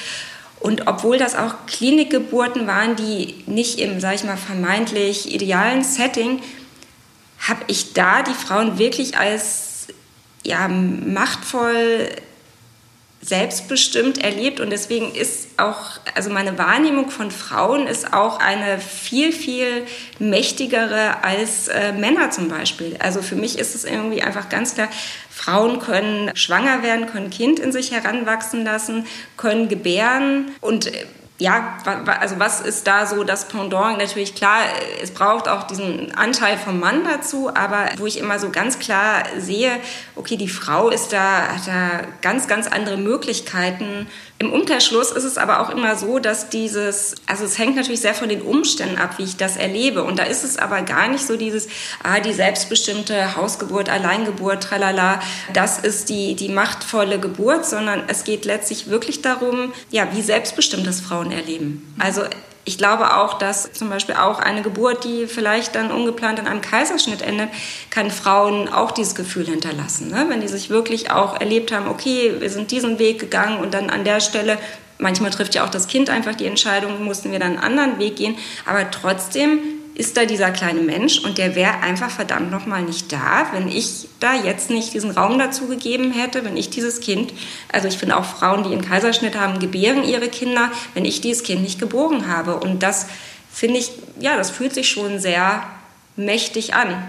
Und 0.59 0.87
obwohl 0.87 1.17
das 1.17 1.35
auch 1.35 1.65
Klinikgeburten 1.65 2.67
waren, 2.67 2.97
die 2.97 3.35
nicht 3.45 3.79
im, 3.79 4.01
sage 4.01 4.15
ich 4.15 4.23
mal, 4.25 4.35
vermeintlich 4.35 5.33
idealen 5.33 5.83
Setting, 5.83 6.41
habe 7.39 7.61
ich 7.67 7.93
da 7.93 8.21
die 8.23 8.33
Frauen 8.33 8.79
wirklich 8.79 9.17
als 9.17 9.87
ja, 10.43 10.67
machtvoll 10.67 12.09
selbstbestimmt 13.23 14.23
erlebt 14.23 14.59
und 14.59 14.69
deswegen 14.69 15.15
ist 15.15 15.47
auch, 15.57 15.99
also 16.13 16.29
meine 16.29 16.57
Wahrnehmung 16.57 17.09
von 17.09 17.31
Frauen 17.31 17.87
ist 17.87 18.13
auch 18.13 18.39
eine 18.39 18.79
viel, 18.79 19.31
viel 19.31 19.85
mächtigere 20.19 21.23
als 21.23 21.69
äh, 21.69 21.93
Männer 21.93 22.31
zum 22.31 22.49
Beispiel. 22.49 22.97
Also 22.99 23.21
für 23.21 23.35
mich 23.35 23.57
ist 23.57 23.75
es 23.75 23.85
irgendwie 23.85 24.21
einfach 24.21 24.49
ganz 24.49 24.73
klar, 24.75 24.89
Frauen 25.29 25.79
können 25.79 26.35
schwanger 26.35 26.83
werden, 26.83 27.07
können 27.07 27.29
Kind 27.29 27.59
in 27.59 27.71
sich 27.71 27.91
heranwachsen 27.91 28.63
lassen, 28.65 29.05
können 29.37 29.69
gebären 29.69 30.51
und 30.59 30.87
äh, 30.87 31.05
ja, 31.39 31.77
also 32.19 32.39
was 32.39 32.61
ist 32.61 32.85
da 32.85 33.05
so 33.07 33.23
das 33.23 33.47
Pendant? 33.47 33.97
Natürlich 33.97 34.35
klar, 34.35 34.59
es 35.01 35.11
braucht 35.11 35.47
auch 35.47 35.63
diesen 35.63 36.13
Anteil 36.13 36.57
vom 36.57 36.79
Mann 36.79 37.03
dazu, 37.03 37.49
aber 37.53 37.89
wo 37.97 38.05
ich 38.05 38.19
immer 38.19 38.37
so 38.37 38.49
ganz 38.49 38.77
klar 38.77 39.23
sehe, 39.37 39.71
okay, 40.15 40.37
die 40.37 40.47
Frau 40.47 40.89
ist 40.89 41.11
da, 41.11 41.47
hat 41.47 41.67
da 41.67 42.01
ganz, 42.21 42.47
ganz 42.47 42.67
andere 42.67 42.97
Möglichkeiten, 42.97 44.07
im 44.39 44.51
Umkehrschluss 44.51 45.11
ist 45.11 45.23
es 45.23 45.37
aber 45.37 45.61
auch 45.61 45.69
immer 45.69 45.95
so, 45.95 46.19
dass 46.19 46.49
dieses, 46.49 47.15
also 47.27 47.45
es 47.45 47.57
hängt 47.57 47.75
natürlich 47.75 48.01
sehr 48.01 48.13
von 48.13 48.27
den 48.27 48.41
Umständen 48.41 48.97
ab, 48.97 49.17
wie 49.17 49.23
ich 49.23 49.37
das 49.37 49.55
erlebe. 49.55 50.03
Und 50.03 50.19
da 50.19 50.23
ist 50.23 50.43
es 50.43 50.57
aber 50.57 50.81
gar 50.81 51.07
nicht 51.07 51.25
so 51.25 51.37
dieses, 51.37 51.67
ah, 52.03 52.19
die 52.19 52.33
selbstbestimmte 52.33 53.37
Hausgeburt, 53.37 53.89
Alleingeburt, 53.89 54.63
tralala, 54.63 55.21
das 55.53 55.79
ist 55.79 56.09
die, 56.09 56.35
die 56.35 56.49
machtvolle 56.49 57.19
Geburt, 57.19 57.65
sondern 57.65 58.03
es 58.07 58.25
geht 58.25 58.43
letztlich 58.43 58.89
wirklich 58.89 59.21
darum, 59.21 59.71
ja, 59.91 60.09
wie 60.13 60.21
selbstbestimmt 60.21 60.85
das 60.85 60.99
Frauen 60.99 61.31
erleben. 61.31 61.95
Also 61.97 62.23
ich 62.65 62.77
glaube 62.77 63.17
auch, 63.17 63.37
dass 63.37 63.73
zum 63.73 63.89
Beispiel 63.89 64.15
auch 64.15 64.39
eine 64.39 64.61
Geburt, 64.61 65.03
die 65.03 65.27
vielleicht 65.27 65.75
dann 65.75 65.91
ungeplant 65.91 66.39
in 66.39 66.47
einem 66.47 66.61
Kaiserschnitt 66.61 67.21
endet, 67.21 67.49
kann 67.89 68.09
Frauen 68.09 68.69
auch 68.69 68.91
dieses 68.91 69.15
Gefühl 69.15 69.45
hinterlassen. 69.45 70.09
Ne? 70.09 70.25
Wenn 70.29 70.39
die 70.39 70.47
sich 70.47 70.69
wirklich 70.69 71.11
auch 71.11 71.39
erlebt 71.39 71.73
haben, 71.73 71.87
okay, 71.87 72.35
wir 72.39 72.49
sind 72.49 72.71
diesen 72.71 72.99
Weg 72.99 73.19
gegangen 73.19 73.59
und 73.59 73.73
dann 73.73 73.89
an 73.89 74.05
der 74.05 74.21
Stelle, 74.21 74.57
manchmal 74.97 75.31
trifft 75.31 75.55
ja 75.55 75.65
auch 75.65 75.69
das 75.69 75.87
Kind 75.87 76.09
einfach 76.09 76.35
die 76.35 76.45
Entscheidung, 76.45 77.03
mussten 77.03 77.31
wir 77.31 77.39
dann 77.39 77.57
einen 77.57 77.79
anderen 77.79 77.99
Weg 77.99 78.15
gehen, 78.15 78.37
aber 78.65 78.89
trotzdem 78.89 79.59
ist 79.95 80.17
da 80.17 80.25
dieser 80.25 80.51
kleine 80.51 80.81
Mensch 80.81 81.19
und 81.19 81.37
der 81.37 81.55
wäre 81.55 81.79
einfach 81.81 82.09
verdammt 82.09 82.49
nochmal 82.49 82.81
nicht 82.81 83.11
da, 83.11 83.47
wenn 83.51 83.67
ich 83.67 84.07
da 84.19 84.33
jetzt 84.33 84.69
nicht 84.69 84.93
diesen 84.93 85.11
Raum 85.11 85.37
dazu 85.37 85.67
gegeben 85.67 86.11
hätte, 86.11 86.43
wenn 86.43 86.57
ich 86.57 86.69
dieses 86.69 86.99
Kind, 86.99 87.33
also 87.71 87.87
ich 87.87 87.97
finde 87.97 88.17
auch 88.17 88.25
Frauen, 88.25 88.63
die 88.63 88.71
einen 88.71 88.83
Kaiserschnitt 88.83 89.37
haben, 89.39 89.59
gebären 89.59 90.03
ihre 90.03 90.29
Kinder, 90.29 90.71
wenn 90.95 91.05
ich 91.05 91.21
dieses 91.21 91.43
Kind 91.43 91.61
nicht 91.61 91.79
geboren 91.79 92.27
habe. 92.27 92.55
Und 92.57 92.81
das 92.81 93.05
finde 93.51 93.79
ich, 93.79 93.91
ja, 94.19 94.35
das 94.35 94.49
fühlt 94.49 94.73
sich 94.73 94.89
schon 94.89 95.19
sehr 95.19 95.63
mächtig 96.15 96.73
an. 96.73 97.03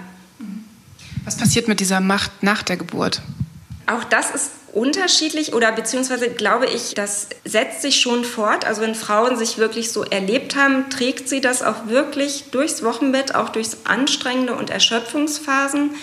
Was 1.25 1.39
passiert 1.39 1.69
mit 1.69 1.81
dieser 1.81 2.01
Macht 2.01 2.43
nach 2.43 2.63
der 2.63 2.77
Geburt? 2.77 3.23
Auch 3.87 4.05
das 4.05 4.31
ist 4.31 4.51
unterschiedlich 4.73 5.55
oder 5.55 5.71
beziehungsweise 5.73 6.31
glaube 6.31 6.67
ich, 6.67 6.95
das 6.95 7.29
setzt 7.45 7.83
sich 7.83 8.01
schon 8.01 8.25
fort. 8.25 8.67
Also 8.67 8.83
wenn 8.83 8.95
Frauen 8.95 9.37
sich 9.37 9.59
wirklich 9.59 9.93
so 9.93 10.03
erlebt 10.03 10.57
haben, 10.57 10.91
trägt 10.91 11.29
sie 11.29 11.41
das 11.41 11.63
auch 11.63 11.87
wirklich 11.87 12.51
durchs 12.51 12.83
Wochenbett, 12.83 13.35
auch 13.35 13.51
durchs 13.51 13.79
anstrengende 13.85 14.55
und 14.55 14.71
Erschöpfungsphasen. 14.71 15.95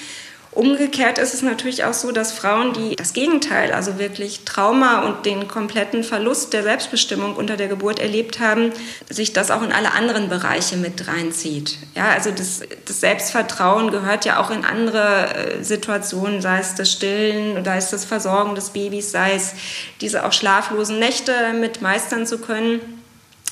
Umgekehrt 0.53 1.17
ist 1.17 1.33
es 1.33 1.41
natürlich 1.43 1.85
auch 1.85 1.93
so, 1.93 2.11
dass 2.11 2.33
Frauen, 2.33 2.73
die 2.73 2.97
das 2.97 3.13
Gegenteil, 3.13 3.71
also 3.71 3.97
wirklich 3.97 4.43
Trauma 4.43 5.05
und 5.05 5.25
den 5.25 5.47
kompletten 5.47 6.03
Verlust 6.03 6.51
der 6.51 6.61
Selbstbestimmung 6.63 7.37
unter 7.37 7.55
der 7.55 7.69
Geburt 7.69 7.99
erlebt 7.99 8.41
haben, 8.41 8.71
sich 9.09 9.31
das 9.31 9.49
auch 9.49 9.63
in 9.63 9.71
alle 9.71 9.93
anderen 9.93 10.27
Bereiche 10.27 10.75
mit 10.75 11.07
reinzieht. 11.07 11.77
Ja, 11.95 12.09
also 12.09 12.31
das, 12.31 12.61
das 12.85 12.99
Selbstvertrauen 12.99 13.91
gehört 13.91 14.25
ja 14.25 14.41
auch 14.41 14.51
in 14.51 14.65
andere 14.65 15.33
äh, 15.33 15.63
Situationen, 15.63 16.41
sei 16.41 16.59
es 16.59 16.75
das 16.75 16.91
Stillen, 16.91 17.63
sei 17.63 17.77
es 17.77 17.89
das 17.89 18.03
Versorgen 18.03 18.53
des 18.53 18.71
Babys, 18.71 19.11
sei 19.11 19.33
es 19.35 19.53
diese 20.01 20.25
auch 20.25 20.33
schlaflosen 20.33 20.99
Nächte 20.99 21.53
mit 21.53 21.81
meistern 21.81 22.27
zu 22.27 22.39
können. 22.39 23.00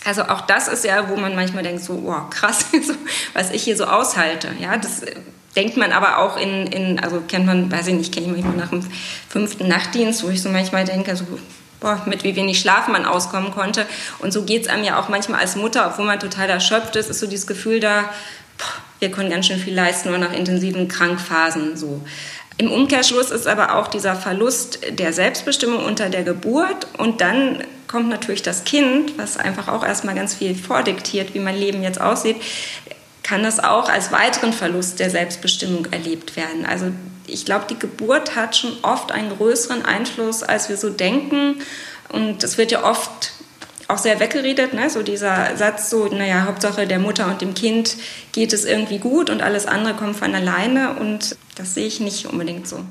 Also 0.06 0.24
auch 0.24 0.41
das 0.41 0.68
ist 0.68 0.86
ja, 0.86 1.10
wo 1.10 1.15
man 1.18 1.36
manchmal 1.36 1.63
denkt, 1.63 1.84
so, 1.84 2.03
wow, 2.03 2.29
krass, 2.29 2.65
was 3.34 3.51
ich 3.51 3.63
hier 3.63 3.75
so 3.75 3.86
aushalte. 3.86 4.50
Ja, 4.60 4.77
das 4.77 5.01
denkt 5.56 5.77
man 5.77 5.91
aber 5.91 6.20
auch 6.20 6.38
in, 6.38 6.68
in 6.68 7.00
also 7.00 7.22
kennt 7.27 7.46
man, 7.46 7.72
weiß 7.72 7.88
ich 7.88 7.96
nicht, 7.96 8.13
kenne 8.13 8.27
ich 8.27 8.32
manchmal 8.32 8.56
nach 8.56 8.70
dem 8.70 8.86
fünften 9.27 9.68
Nachtdienst, 9.68 10.24
wo 10.24 10.29
ich 10.29 10.41
so 10.41 10.50
manchmal 10.50 10.86
denke, 10.86 11.15
so, 11.15 11.25
boah, 11.79 12.01
mit 12.06 12.24
wie 12.24 12.36
wenig 12.36 12.60
Schlaf 12.60 12.88
man 12.88 13.06
auskommen 13.06 13.51
konnte. 13.51 13.86
Und 14.20 14.32
so 14.32 14.44
geht 14.44 14.63
es 14.63 14.68
einem 14.70 14.84
ja 14.84 15.00
auch 15.00 15.10
manchmal 15.10 15.41
als 15.41 15.56
Mutter, 15.56 15.88
obwohl 15.88 16.06
man 16.06 16.20
total 16.20 16.50
erschöpft 16.50 16.96
ist, 16.96 17.10
ist 17.10 17.20
so 17.20 17.27
dieses 17.27 17.48
Gefühl 17.48 17.79
da, 17.79 18.03
boah, 18.58 18.65
wir 19.00 19.12
können 19.12 19.29
ganz 19.29 19.48
schön 19.48 19.60
viel 19.60 19.74
leisten, 19.74 20.10
nur 20.10 20.18
nach 20.18 20.34
intensiven 20.34 20.88
Krankphasen 20.88 21.77
so. 21.77 22.01
Im 22.58 22.72
Umkehrschluss 22.72 23.32
ist 23.32 23.48
aber 23.48 23.75
auch 23.75 23.88
dieser 23.88 24.15
Verlust 24.18 24.79
der 24.89 25.13
Selbstbestimmung 25.13 25.84
unter 25.86 26.10
der 26.10 26.24
Geburt 26.24 26.88
und 26.98 27.22
dann 27.22 27.63
kommt 27.89 28.08
natürlich 28.08 28.43
das 28.43 28.63
Kind, 28.63 29.17
was 29.17 29.38
einfach 29.38 29.67
auch 29.67 29.84
erstmal 29.84 30.15
ganz 30.15 30.36
viel 30.36 30.55
vordiktiert, 30.55 31.34
wie 31.34 31.39
mein 31.39 31.58
Leben 31.58 31.81
jetzt 31.84 32.00
aussieht, 32.00 32.38
kann 33.24 33.43
das 33.43 33.60
auch 33.60 33.89
als 33.89 34.12
weiteren 34.12 34.53
Verlust 34.53 35.00
der 35.00 35.10
Selbstbestimmung 35.10 35.88
erlebt 35.91 36.36
werden. 36.36 36.65
Also 36.65 36.91
ich 37.25 37.46
glaube, 37.46 37.65
die 37.69 37.77
Geburt 37.77 38.36
hat 38.36 38.55
schon 38.55 38.77
oft 38.84 39.12
einen 39.12 39.36
größeren 39.36 39.84
Einfluss, 39.84 40.43
als 40.43 40.69
wir 40.69 40.77
so 40.77 40.89
denken. 40.89 41.62
Und 42.10 42.43
es 42.43 42.58
wird 42.58 42.72
ja 42.72 42.84
oft 42.84 43.31
auch 43.88 43.98
sehr 43.98 44.19
weggeredet, 44.19 44.74
ne? 44.74 44.89
so 44.89 45.01
dieser 45.01 45.58
Satz, 45.58 45.89
so, 45.89 46.05
naja, 46.08 46.46
Hauptsache 46.46 46.86
der 46.86 47.00
Mutter 47.00 47.25
und 47.25 47.41
dem 47.41 47.55
Kind 47.55 47.98
geht 48.34 48.53
es 48.53 48.65
irgendwie 48.65 49.00
gut 49.00 49.31
und 49.31 49.41
alles 49.41 49.65
andere 49.65 49.96
kommt 49.96 50.15
von 50.15 50.34
alleine. 50.36 50.93
Und 50.93 51.36
das 51.55 51.74
sehe 51.74 51.88
ich 51.88 52.00
nicht 52.00 52.27
unbedingt 52.27 52.67
so. 52.67 52.86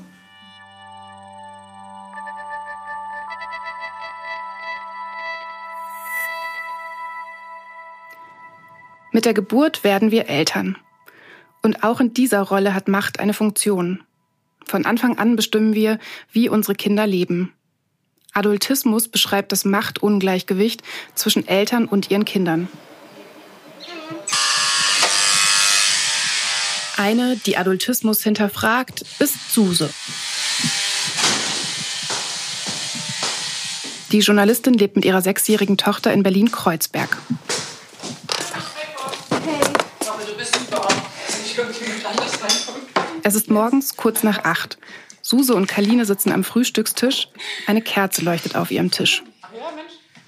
Mit 9.11 9.25
der 9.25 9.33
Geburt 9.33 9.83
werden 9.83 10.11
wir 10.11 10.29
Eltern. 10.29 10.77
Und 11.61 11.83
auch 11.83 11.99
in 11.99 12.13
dieser 12.13 12.41
Rolle 12.41 12.73
hat 12.73 12.87
Macht 12.87 13.19
eine 13.19 13.33
Funktion. 13.33 14.03
Von 14.65 14.85
Anfang 14.85 15.17
an 15.17 15.35
bestimmen 15.35 15.73
wir, 15.73 15.97
wie 16.31 16.47
unsere 16.47 16.75
Kinder 16.75 17.07
leben. 17.07 17.53
Adultismus 18.33 19.07
beschreibt 19.07 19.51
das 19.51 19.65
Machtungleichgewicht 19.65 20.83
zwischen 21.15 21.47
Eltern 21.47 21.85
und 21.85 22.11
ihren 22.11 22.25
Kindern. 22.25 22.67
Eine, 26.97 27.37
die 27.37 27.57
Adultismus 27.57 28.21
hinterfragt, 28.21 29.03
ist 29.19 29.53
Suse. 29.53 29.89
Die 34.11 34.19
Journalistin 34.19 34.73
lebt 34.73 34.95
mit 34.95 35.05
ihrer 35.05 35.21
sechsjährigen 35.21 35.77
Tochter 35.77 36.11
in 36.13 36.23
Berlin-Kreuzberg. 36.23 37.17
Es 43.23 43.35
ist 43.35 43.49
morgens 43.49 43.97
kurz 43.97 44.23
nach 44.23 44.43
acht. 44.43 44.77
Suse 45.21 45.53
und 45.53 45.67
Kaline 45.67 46.05
sitzen 46.05 46.31
am 46.31 46.43
Frühstückstisch. 46.43 47.27
Eine 47.67 47.81
Kerze 47.81 48.23
leuchtet 48.23 48.55
auf 48.55 48.71
ihrem 48.71 48.91
Tisch. 48.91 49.23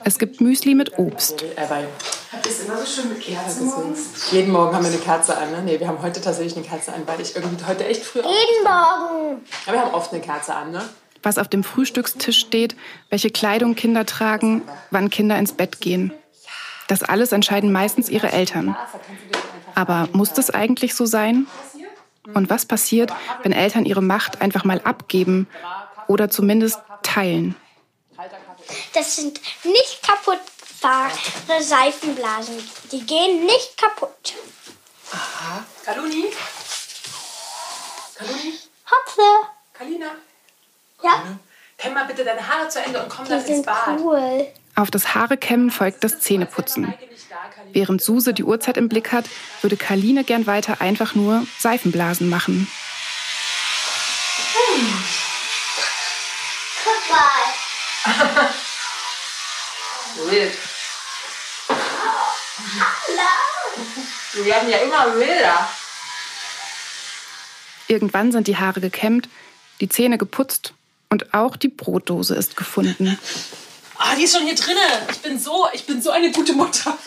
Es 0.03 0.17
gibt 0.17 0.41
Müsli 0.41 0.75
mit 0.75 0.97
Obst. 0.97 1.41
Ist 1.41 2.65
immer 2.65 2.77
so 2.77 2.85
schön 2.85 3.09
mit 3.09 3.21
Kerzen 3.21 3.67
morgens. 3.67 4.31
Jeden 4.31 4.51
Morgen 4.51 4.75
haben 4.75 4.83
wir 4.83 4.91
eine 4.91 4.99
Kerze 4.99 5.37
an. 5.37 5.51
Ne? 5.51 5.61
Nee, 5.63 5.79
wir 5.79 5.87
haben 5.87 6.01
heute 6.01 6.21
tatsächlich 6.21 6.55
eine 6.55 6.65
Kerze 6.65 6.93
an, 6.93 7.03
weil 7.05 7.21
ich 7.21 7.35
irgendwie 7.35 7.63
heute 7.65 7.85
echt 7.85 8.03
früh. 8.03 8.19
Jeden 8.19 8.63
Morgen. 8.63 9.41
Aber 9.65 9.73
wir 9.73 9.81
haben 9.81 9.93
oft 9.93 10.11
eine 10.11 10.21
Kerze 10.21 10.55
an, 10.55 10.71
ne? 10.71 10.81
Was 11.23 11.37
auf 11.37 11.47
dem 11.47 11.63
Frühstückstisch 11.63 12.39
steht, 12.39 12.75
welche 13.11 13.29
Kleidung 13.29 13.75
Kinder 13.75 14.07
tragen, 14.07 14.63
wann 14.89 15.11
Kinder 15.11 15.37
ins 15.37 15.53
Bett 15.53 15.79
gehen. 15.79 16.13
Das 16.87 17.03
alles 17.03 17.31
entscheiden 17.31 17.71
meistens 17.71 18.09
ihre 18.09 18.31
Eltern. 18.31 18.75
Aber 19.75 20.09
muss 20.13 20.33
das 20.33 20.49
eigentlich 20.49 20.95
so 20.95 21.05
sein? 21.05 21.45
Und 22.33 22.49
was 22.49 22.65
passiert, 22.65 23.11
wenn 23.43 23.51
Eltern 23.51 23.85
ihre 23.85 24.01
Macht 24.01 24.41
einfach 24.41 24.63
mal 24.63 24.79
abgeben 24.83 25.47
oder 26.07 26.29
zumindest 26.29 26.79
teilen? 27.03 27.55
Das 28.93 29.15
sind 29.15 29.41
nicht 29.63 30.01
kaputtbare 30.03 31.11
Seifenblasen. 31.61 32.55
Die 32.91 33.05
gehen 33.05 33.45
nicht 33.45 33.77
kaputt. 33.77 34.35
Aha. 35.11 35.63
Kaluni? 35.83 36.25
Kaluni? 38.15 38.53
Hopse. 38.91 39.21
Kalina? 39.73 40.11
Ja, 41.03 41.23
Kämm 41.77 41.95
mal 41.95 42.05
bitte 42.05 42.23
deine 42.23 42.47
Haare 42.47 42.69
zu 42.69 42.79
Ende 42.79 43.01
und 43.01 43.09
komm 43.09 43.25
die 43.25 43.31
dann 43.31 43.39
ins 43.39 43.47
sind 43.47 43.65
Bad. 43.65 43.99
cool. 43.99 44.47
Auf 44.81 44.89
das 44.89 45.13
Haarekämmen 45.13 45.69
folgt 45.69 46.03
das 46.03 46.21
Zähneputzen. 46.21 46.91
Während 47.71 48.01
Suse 48.01 48.33
die 48.33 48.43
Uhrzeit 48.43 48.77
im 48.77 48.89
Blick 48.89 49.11
hat, 49.11 49.25
würde 49.61 49.77
Karline 49.77 50.23
gern 50.23 50.47
weiter 50.47 50.81
einfach 50.81 51.13
nur 51.13 51.45
Seifenblasen 51.59 52.27
machen. 52.29 52.67
Guck 56.83 57.11
mal. 57.11 58.49
Wild. 60.31 60.53
Wir 64.33 64.45
werden 64.45 64.67
ja 64.67 64.77
immer 64.79 65.15
wilder. 65.15 65.69
Irgendwann 67.87 68.31
sind 68.31 68.47
die 68.47 68.57
Haare 68.57 68.81
gekämmt, 68.81 69.29
die 69.79 69.89
Zähne 69.89 70.17
geputzt 70.17 70.73
und 71.11 71.35
auch 71.35 71.55
die 71.55 71.69
Brotdose 71.69 72.33
ist 72.33 72.57
gefunden. 72.57 73.19
Ah, 74.03 74.15
die 74.15 74.23
ist 74.23 74.35
schon 74.35 74.45
hier 74.45 74.55
drinne. 74.55 74.79
Ich 75.11 75.19
bin 75.19 75.37
so, 75.37 75.67
ich 75.73 75.85
bin 75.85 76.01
so 76.01 76.09
eine 76.09 76.31
gute 76.31 76.53
Mutter. 76.53 76.97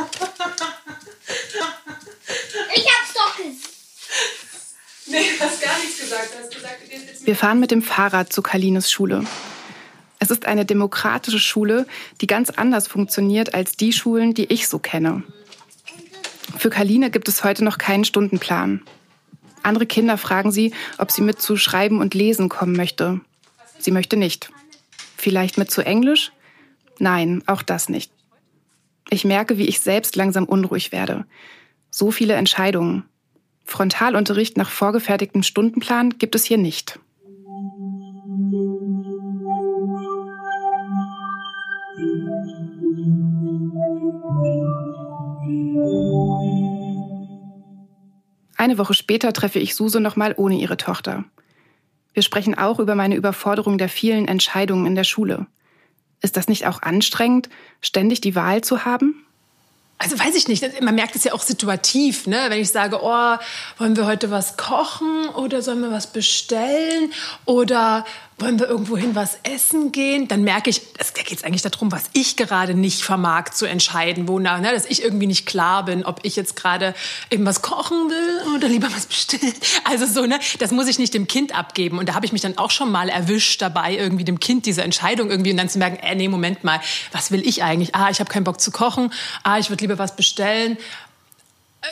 Ich 2.73 2.87
hab's 2.87 3.13
doch 3.15 3.37
gesagt. 3.37 3.75
Nee, 5.07 5.25
du 5.37 5.45
hast 5.45 5.61
gar 5.61 5.79
nichts 5.79 6.01
gesagt. 6.01 6.29
Du 6.33 6.39
hast 6.39 6.55
gesagt, 6.55 6.83
du 6.83 6.89
gehst 6.89 7.07
jetzt 7.07 7.27
Wir 7.27 7.35
fahren 7.35 7.59
mit 7.59 7.73
dem 7.73 7.83
Fahrrad 7.83 8.33
zu 8.33 8.43
Kalines 8.43 8.93
Schule. 8.93 9.25
Es 10.21 10.31
ist 10.31 10.47
eine 10.47 10.65
demokratische 10.65 11.41
Schule, 11.41 11.87
die 12.21 12.29
ganz 12.29 12.51
anders 12.51 12.87
funktioniert 12.87 13.55
als 13.55 13.77
die 13.77 13.93
Schulen, 13.93 14.33
die 14.33 14.53
ich 14.53 14.69
so 14.69 14.79
kenne. 14.79 15.25
Für 16.57 16.71
Kaline 16.71 17.11
gibt 17.11 17.29
es 17.29 17.43
heute 17.43 17.65
noch 17.65 17.79
keinen 17.79 18.05
Stundenplan. 18.05 18.83
Andere 19.65 19.87
Kinder 19.87 20.17
fragen 20.17 20.53
sie, 20.53 20.73
ob 20.99 21.11
sie 21.11 21.23
mit 21.23 21.43
zu 21.43 21.57
Schreiben 21.57 22.01
und 22.01 22.15
Lesen 22.15 22.49
kommen 22.49 22.77
möchte. 22.77 23.21
Sie 23.81 23.91
möchte 23.91 24.17
nicht. 24.17 24.51
Vielleicht 25.17 25.59
mit 25.59 25.73
zu 25.73 25.85
Englisch? 25.85 26.31
Nein, 26.99 27.43
auch 27.47 27.63
das 27.63 27.89
nicht. 27.89 28.13
Ich 29.11 29.25
merke, 29.25 29.59
wie 29.59 29.67
ich 29.67 29.81
selbst 29.81 30.17
langsam 30.17 30.45
unruhig 30.45 30.93
werde. 30.93 31.27
So 31.91 32.11
viele 32.11 32.35
Entscheidungen. 32.35 33.05
Frontalunterricht 33.65 34.57
nach 34.57 34.71
vorgefertigtem 34.71 35.43
Stundenplan 35.43 36.19
gibt 36.19 36.35
es 36.35 36.45
hier 36.45 36.59
nicht. 36.59 36.99
Eine 48.57 48.79
Woche 48.79 48.95
später 48.95 49.33
treffe 49.33 49.59
ich 49.59 49.75
Suse 49.75 50.01
nochmal 50.01 50.35
ohne 50.37 50.57
ihre 50.57 50.77
Tochter. 50.77 51.25
Wir 52.15 52.23
sprechen 52.23 52.57
auch 52.57 52.79
über 52.79 52.95
meine 52.95 53.17
Überforderung 53.17 53.77
der 53.77 53.89
vielen 53.89 54.27
Entscheidungen 54.27 54.87
in 54.87 54.95
der 54.95 55.05
Schule. 55.05 55.47
Ist 56.25 56.39
das 56.39 56.49
nicht 56.49 56.67
auch 56.67 56.81
anstrengend, 56.81 57.51
ständig 57.83 58.23
die 58.23 58.35
Wahl 58.35 58.63
zu 58.63 58.87
haben? 58.87 59.27
Also 59.99 60.19
weiß 60.19 60.35
ich 60.35 60.49
nicht, 60.49 60.81
man 60.81 60.95
merkt 60.95 61.15
es 61.17 61.25
ja 61.25 61.35
auch 61.35 61.43
situativ, 61.43 62.27
ne? 62.27 62.47
wenn 62.49 62.61
ich 62.61 62.71
sage, 62.71 62.99
oh, 63.03 63.37
wollen 63.77 63.95
wir 63.95 64.07
heute 64.07 64.31
was 64.31 64.57
kochen 64.57 65.29
oder 65.37 65.61
sollen 65.61 65.83
wir 65.83 65.91
was 65.91 66.07
bestellen 66.07 67.13
oder 67.45 68.07
wollen 68.39 68.59
wir 68.59 68.67
irgendwo 68.67 68.97
hin 68.97 69.15
was 69.15 69.39
essen 69.45 69.93
gehen, 69.93 70.27
dann 70.27 70.43
merke 70.43 70.69
ich, 70.69 70.83
es 70.99 71.13
da 71.13 71.23
geht 71.23 71.45
eigentlich 71.45 71.63
darum, 71.63 71.93
was 71.93 72.05
ich 72.15 72.37
gerade 72.37 72.75
nicht 72.75 73.03
vermag 73.03 73.51
zu 73.51 73.67
entscheiden, 73.67 74.27
wonach, 74.27 74.61
ne? 74.61 74.73
dass 74.73 74.87
ich 74.87 75.03
irgendwie 75.03 75.29
nicht 75.29 75.47
klar 75.47 75.85
bin, 75.85 76.05
ob 76.05 76.21
ich 76.25 76.35
jetzt 76.35 76.57
gerade 76.57 76.95
eben 77.31 77.47
was 77.47 77.63
kochen 77.63 78.11
will 78.11 78.55
oder 78.57 78.69
lieber 78.69 78.89
was 78.95 79.07
bestellen. 79.07 79.55
Also 79.85 80.07
so, 80.07 80.27
ne, 80.27 80.39
das 80.59 80.71
muss 80.71 80.89
ich 80.89 80.99
nicht 80.99 81.15
dem 81.15 81.27
Kind 81.27 81.57
abgeben. 81.57 81.99
Und 81.99 82.09
da 82.09 82.15
habe 82.15 82.25
ich 82.25 82.33
mich 82.33 82.41
dann 82.41 82.59
auch 82.59 82.71
schon 82.71 82.91
mal 82.91 83.09
erwischt 83.09 83.61
dabei, 83.61 83.97
irgendwie 83.97 84.25
dem 84.25 84.41
Kind 84.41 84.67
diese 84.67 84.83
Entscheidung 84.83 85.31
irgendwie 85.31 85.51
und 85.51 85.57
dann 85.57 85.69
zu 85.69 85.79
merken, 85.79 86.03
äh, 86.03 86.15
nee, 86.15 86.29
Moment 86.29 86.65
mal, 86.65 86.81
was 87.13 87.31
will 87.31 87.47
ich 87.47 87.63
eigentlich? 87.63 87.95
Ah, 87.95 88.09
ich 88.11 88.21
habe 88.21 88.31
keinen 88.31 88.45
Bock 88.45 88.61
zu 88.61 88.71
kochen. 88.71 89.13
Ah, 89.43 89.59
ich 89.59 89.71
würde 89.71 89.83
lieber 89.83 89.99
was 89.99 90.17
bestellen. 90.17 90.79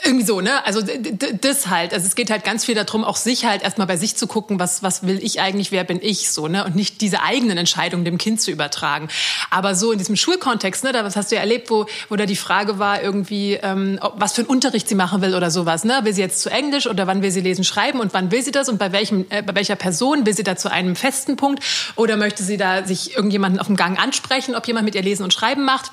Irgendwie 0.01 0.25
so, 0.25 0.41
ne? 0.41 0.65
Also 0.65 0.81
das 0.81 1.67
halt. 1.67 1.93
Also 1.93 2.07
es 2.07 2.15
geht 2.15 2.31
halt 2.31 2.43
ganz 2.43 2.65
viel 2.65 2.73
darum, 2.73 3.03
auch 3.03 3.15
sich 3.15 3.45
halt 3.45 3.61
erstmal 3.61 3.85
bei 3.85 3.95
sich 3.95 4.15
zu 4.15 4.25
gucken, 4.25 4.59
was, 4.59 4.81
was 4.81 5.05
will 5.05 5.23
ich 5.23 5.39
eigentlich, 5.39 5.71
wer 5.71 5.83
bin 5.83 5.99
ich 6.01 6.31
so, 6.31 6.47
ne? 6.47 6.65
Und 6.65 6.75
nicht 6.75 7.01
diese 7.01 7.21
eigenen 7.21 7.57
Entscheidungen 7.57 8.03
dem 8.03 8.17
Kind 8.17 8.41
zu 8.41 8.49
übertragen. 8.49 9.09
Aber 9.51 9.75
so 9.75 9.91
in 9.91 9.99
diesem 9.99 10.15
Schulkontext, 10.15 10.83
ne, 10.83 10.93
da 10.93 11.05
was 11.05 11.15
hast 11.15 11.31
du 11.31 11.35
ja 11.35 11.41
erlebt, 11.41 11.69
wo, 11.69 11.85
wo 12.09 12.15
da 12.15 12.25
die 12.25 12.35
Frage 12.35 12.79
war, 12.79 13.03
irgendwie, 13.03 13.53
ähm, 13.61 13.99
was 14.15 14.33
für 14.33 14.41
einen 14.41 14.49
Unterricht 14.49 14.89
sie 14.89 14.95
machen 14.95 15.21
will 15.21 15.35
oder 15.35 15.51
sowas, 15.51 15.83
ne? 15.83 15.99
Will 16.03 16.13
sie 16.13 16.21
jetzt 16.21 16.41
zu 16.41 16.49
Englisch 16.49 16.87
oder 16.87 17.05
wann 17.05 17.21
will 17.21 17.31
sie 17.31 17.41
lesen, 17.41 17.63
schreiben 17.63 17.99
und 17.99 18.13
wann 18.13 18.31
will 18.31 18.41
sie 18.41 18.51
das 18.51 18.69
und 18.69 18.79
bei 18.79 18.91
welchem, 18.91 19.25
äh, 19.29 19.43
bei 19.43 19.53
welcher 19.53 19.75
Person 19.75 20.25
will 20.25 20.33
sie 20.33 20.43
da 20.43 20.55
zu 20.55 20.71
einem 20.71 20.95
festen 20.95 21.35
Punkt 21.35 21.63
oder 21.95 22.17
möchte 22.17 22.43
sie 22.43 22.57
da 22.57 22.83
sich 22.83 23.15
irgendjemanden 23.15 23.59
auf 23.59 23.67
dem 23.67 23.75
Gang 23.75 23.99
ansprechen, 23.99 24.55
ob 24.55 24.65
jemand 24.65 24.85
mit 24.85 24.95
ihr 24.95 25.03
lesen 25.03 25.23
und 25.23 25.33
schreiben 25.33 25.65
macht? 25.65 25.91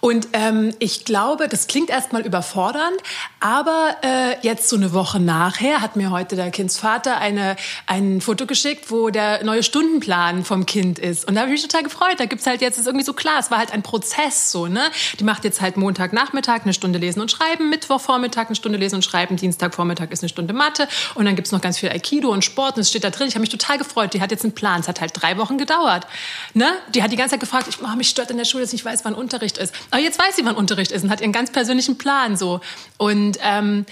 Und 0.00 0.28
ähm, 0.32 0.74
ich 0.78 1.04
glaube, 1.04 1.48
das 1.48 1.66
klingt 1.66 1.90
erstmal 1.90 2.22
überfordernd, 2.22 2.96
aber 3.40 3.96
äh, 4.02 4.36
jetzt 4.42 4.68
so 4.68 4.76
eine 4.76 4.92
Woche 4.92 5.20
nachher 5.20 5.80
hat 5.80 5.96
mir 5.96 6.10
heute 6.10 6.36
der 6.36 6.50
Kindsvater 6.50 7.18
eine, 7.18 7.56
ein 7.86 8.20
Foto 8.20 8.46
geschickt, 8.46 8.90
wo 8.90 9.10
der 9.10 9.44
neue 9.44 9.62
Stundenplan 9.62 10.44
vom 10.44 10.66
Kind 10.66 10.98
ist. 10.98 11.26
Und 11.26 11.34
da 11.34 11.42
habe 11.42 11.50
ich 11.50 11.60
mich 11.60 11.68
total 11.68 11.82
gefreut. 11.82 12.14
Da 12.18 12.26
gibt's 12.26 12.46
halt 12.46 12.60
jetzt, 12.60 12.78
ist 12.78 12.86
irgendwie 12.86 13.04
so 13.04 13.12
klar, 13.12 13.38
es 13.38 13.50
war 13.50 13.58
halt 13.58 13.72
ein 13.72 13.82
Prozess 13.82 14.50
so, 14.50 14.66
ne? 14.66 14.90
Die 15.18 15.24
macht 15.24 15.44
jetzt 15.44 15.60
halt 15.60 15.76
Montagnachmittag 15.76 16.62
eine 16.62 16.74
Stunde 16.74 16.98
Lesen 16.98 17.20
und 17.20 17.30
Schreiben, 17.30 17.70
Mittwochvormittag 17.70 18.46
eine 18.46 18.56
Stunde 18.56 18.78
Lesen 18.78 18.96
und 18.96 19.02
Schreiben, 19.02 19.36
Dienstagvormittag 19.36 20.10
ist 20.10 20.22
eine 20.22 20.28
Stunde 20.28 20.52
Mathe 20.52 20.88
und 21.14 21.24
dann 21.24 21.36
gibt's 21.36 21.52
noch 21.52 21.60
ganz 21.60 21.78
viel 21.78 21.90
Aikido 21.90 22.30
und 22.30 22.44
Sport 22.44 22.76
und 22.76 22.82
es 22.82 22.90
steht 22.90 23.04
da 23.04 23.10
drin. 23.10 23.28
Ich 23.28 23.34
habe 23.34 23.40
mich 23.40 23.50
total 23.50 23.78
gefreut. 23.78 24.14
Die 24.14 24.20
hat 24.20 24.30
jetzt 24.30 24.44
einen 24.44 24.54
Plan. 24.54 24.80
Es 24.80 24.88
hat 24.88 25.00
halt 25.00 25.12
drei 25.14 25.38
Wochen 25.38 25.58
gedauert. 25.58 26.06
Ne? 26.54 26.66
Die 26.94 27.02
hat 27.02 27.12
die 27.12 27.16
ganze 27.16 27.32
Zeit 27.32 27.40
gefragt, 27.40 27.66
ich, 27.68 27.78
oh, 27.82 27.96
mich 27.96 28.08
stört 28.08 28.30
in 28.30 28.36
der 28.36 28.44
Schule, 28.44 28.62
dass 28.62 28.70
ich 28.70 28.80
nicht 28.80 28.84
weiß, 28.84 29.04
wann 29.04 29.14
Unterricht 29.14 29.47
ist. 29.56 29.74
Aber 29.90 30.02
jetzt 30.02 30.18
weiß 30.18 30.36
sie, 30.36 30.44
wann 30.44 30.56
Unterricht 30.56 30.92
ist 30.92 31.04
und 31.04 31.10
hat 31.10 31.22
ihren 31.22 31.32
ganz 31.32 31.50
persönlichen 31.50 31.96
Plan 31.96 32.36
so. 32.36 32.60
Und 32.98 33.38
ähm, 33.42 33.86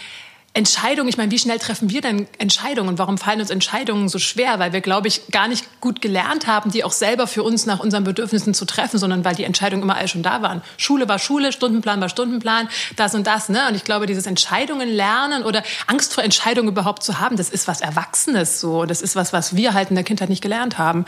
Entscheidungen, 0.56 1.10
ich 1.10 1.18
meine, 1.18 1.30
wie 1.30 1.38
schnell 1.38 1.58
treffen 1.58 1.90
wir 1.90 2.00
denn 2.00 2.26
Entscheidungen? 2.38 2.88
Und 2.88 2.98
warum 2.98 3.18
fallen 3.18 3.40
uns 3.40 3.50
Entscheidungen 3.50 4.08
so 4.08 4.18
schwer? 4.18 4.58
Weil 4.58 4.72
wir, 4.72 4.80
glaube 4.80 5.06
ich, 5.06 5.26
gar 5.30 5.48
nicht 5.48 5.82
gut 5.82 6.00
gelernt 6.00 6.46
haben, 6.46 6.70
die 6.70 6.82
auch 6.82 6.92
selber 6.92 7.26
für 7.26 7.42
uns 7.42 7.66
nach 7.66 7.78
unseren 7.78 8.04
Bedürfnissen 8.04 8.54
zu 8.54 8.64
treffen, 8.64 8.98
sondern 8.98 9.22
weil 9.22 9.34
die 9.34 9.44
Entscheidungen 9.44 9.82
immer 9.82 9.96
all 9.96 10.08
schon 10.08 10.22
da 10.22 10.40
waren. 10.40 10.62
Schule 10.78 11.10
war 11.10 11.18
Schule, 11.18 11.52
Stundenplan 11.52 12.00
war 12.00 12.08
Stundenplan, 12.08 12.70
das 12.96 13.14
und 13.14 13.26
das. 13.26 13.50
Ne? 13.50 13.68
Und 13.68 13.74
ich 13.74 13.84
glaube, 13.84 14.06
dieses 14.06 14.24
Entscheidungen 14.24 14.88
lernen 14.88 15.42
oder 15.42 15.62
Angst 15.88 16.14
vor 16.14 16.24
Entscheidungen 16.24 16.70
überhaupt 16.70 17.02
zu 17.02 17.20
haben, 17.20 17.36
das 17.36 17.50
ist 17.50 17.68
was 17.68 17.82
Erwachsenes 17.82 18.58
so. 18.58 18.86
Das 18.86 19.02
ist 19.02 19.14
was, 19.14 19.34
was 19.34 19.56
wir 19.56 19.74
halt 19.74 19.90
in 19.90 19.94
der 19.94 20.04
Kindheit 20.04 20.30
nicht 20.30 20.42
gelernt 20.42 20.78
haben. 20.78 21.04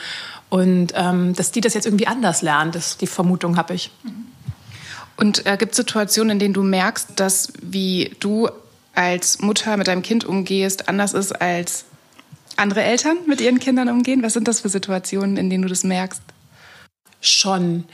Und 0.50 0.92
ähm, 0.94 1.32
dass 1.34 1.52
die 1.52 1.62
das 1.62 1.72
jetzt 1.72 1.86
irgendwie 1.86 2.06
anders 2.06 2.42
lernen, 2.42 2.70
das, 2.70 2.98
die 2.98 3.06
Vermutung 3.06 3.56
habe 3.56 3.72
ich. 3.72 3.90
Und 5.18 5.46
äh, 5.46 5.56
gibt 5.56 5.72
es 5.72 5.76
Situationen, 5.76 6.30
in 6.30 6.38
denen 6.38 6.54
du 6.54 6.62
merkst, 6.62 7.08
dass 7.16 7.52
wie 7.60 8.16
du 8.20 8.48
als 8.94 9.40
Mutter 9.40 9.76
mit 9.76 9.88
deinem 9.88 10.02
Kind 10.02 10.24
umgehst, 10.24 10.88
anders 10.88 11.12
ist 11.12 11.32
als 11.32 11.84
andere 12.56 12.82
Eltern 12.82 13.18
mit 13.26 13.40
ihren 13.40 13.58
Kindern 13.58 13.88
umgehen? 13.88 14.22
Was 14.22 14.34
sind 14.34 14.46
das 14.46 14.60
für 14.60 14.68
Situationen, 14.68 15.36
in 15.36 15.50
denen 15.50 15.62
du 15.62 15.68
das 15.68 15.82
merkst? 15.82 16.22
Schon. 17.20 17.84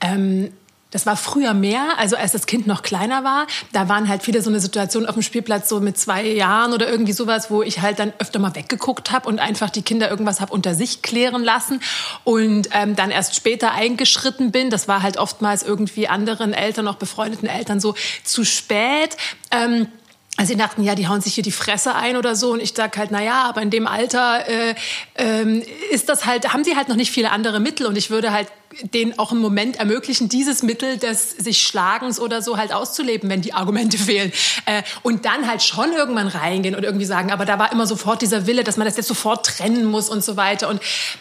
Ähm, 0.00 0.52
das 0.94 1.06
war 1.06 1.16
früher 1.16 1.54
mehr, 1.54 1.98
also 1.98 2.14
als 2.14 2.30
das 2.30 2.46
Kind 2.46 2.68
noch 2.68 2.82
kleiner 2.82 3.24
war. 3.24 3.48
Da 3.72 3.88
waren 3.88 4.08
halt 4.08 4.22
viele 4.22 4.40
so 4.42 4.48
eine 4.48 4.60
Situation 4.60 5.06
auf 5.06 5.14
dem 5.14 5.22
Spielplatz 5.22 5.68
so 5.68 5.80
mit 5.80 5.98
zwei 5.98 6.24
Jahren 6.24 6.72
oder 6.72 6.88
irgendwie 6.88 7.12
sowas, 7.12 7.50
wo 7.50 7.62
ich 7.62 7.80
halt 7.80 7.98
dann 7.98 8.12
öfter 8.20 8.38
mal 8.38 8.54
weggeguckt 8.54 9.10
habe 9.10 9.28
und 9.28 9.40
einfach 9.40 9.70
die 9.70 9.82
Kinder 9.82 10.08
irgendwas 10.08 10.40
habe 10.40 10.52
unter 10.52 10.76
sich 10.76 11.02
klären 11.02 11.42
lassen 11.42 11.80
und 12.22 12.68
ähm, 12.70 12.94
dann 12.94 13.10
erst 13.10 13.34
später 13.34 13.72
eingeschritten 13.72 14.52
bin. 14.52 14.70
Das 14.70 14.86
war 14.86 15.02
halt 15.02 15.16
oftmals 15.16 15.64
irgendwie 15.64 16.06
anderen 16.06 16.52
Eltern, 16.52 16.86
auch 16.86 16.94
befreundeten 16.94 17.48
Eltern 17.48 17.80
so 17.80 17.96
zu 18.22 18.44
spät. 18.44 19.16
Ähm, 19.50 19.88
also 20.36 20.52
sie 20.52 20.58
dachten, 20.58 20.84
ja, 20.84 20.94
die 20.94 21.08
hauen 21.08 21.20
sich 21.20 21.34
hier 21.34 21.44
die 21.44 21.52
Fresse 21.52 21.96
ein 21.96 22.16
oder 22.16 22.36
so. 22.36 22.52
Und 22.52 22.60
ich 22.60 22.72
sag 22.74 22.96
halt, 22.96 23.10
na 23.10 23.22
ja, 23.22 23.44
aber 23.44 23.62
in 23.62 23.70
dem 23.70 23.88
Alter 23.88 24.48
äh, 24.48 24.74
ähm, 25.16 25.62
ist 25.90 26.08
das 26.08 26.24
halt, 26.24 26.52
haben 26.52 26.62
sie 26.62 26.76
halt 26.76 26.88
noch 26.88 26.96
nicht 26.96 27.10
viele 27.10 27.30
andere 27.30 27.58
Mittel. 27.58 27.86
Und 27.86 27.96
ich 27.96 28.10
würde 28.10 28.32
halt 28.32 28.48
denen 28.82 29.18
auch 29.18 29.32
im 29.32 29.38
Moment 29.38 29.76
ermöglichen, 29.76 30.28
dieses 30.28 30.62
Mittel 30.62 30.98
des 30.98 31.30
sich 31.30 31.62
Schlagens 31.62 32.20
oder 32.20 32.42
so 32.42 32.56
halt 32.56 32.72
auszuleben, 32.72 33.30
wenn 33.30 33.42
die 33.42 33.52
Argumente 33.52 33.98
fehlen. 33.98 34.32
Äh, 34.66 34.82
und 35.02 35.24
dann 35.24 35.48
halt 35.48 35.62
schon 35.62 35.92
irgendwann 35.92 36.28
reingehen 36.28 36.74
und 36.74 36.84
irgendwie 36.84 37.04
sagen, 37.04 37.32
aber 37.32 37.44
da 37.44 37.58
war 37.58 37.72
immer 37.72 37.86
sofort 37.86 38.22
dieser 38.22 38.46
Wille, 38.46 38.64
dass 38.64 38.76
man 38.76 38.86
das 38.86 38.96
jetzt 38.96 39.08
sofort 39.08 39.46
trennen 39.46 39.84
muss 39.84 40.08
und 40.08 40.24
so 40.24 40.36
weiter. 40.36 40.68
Und 40.68 40.80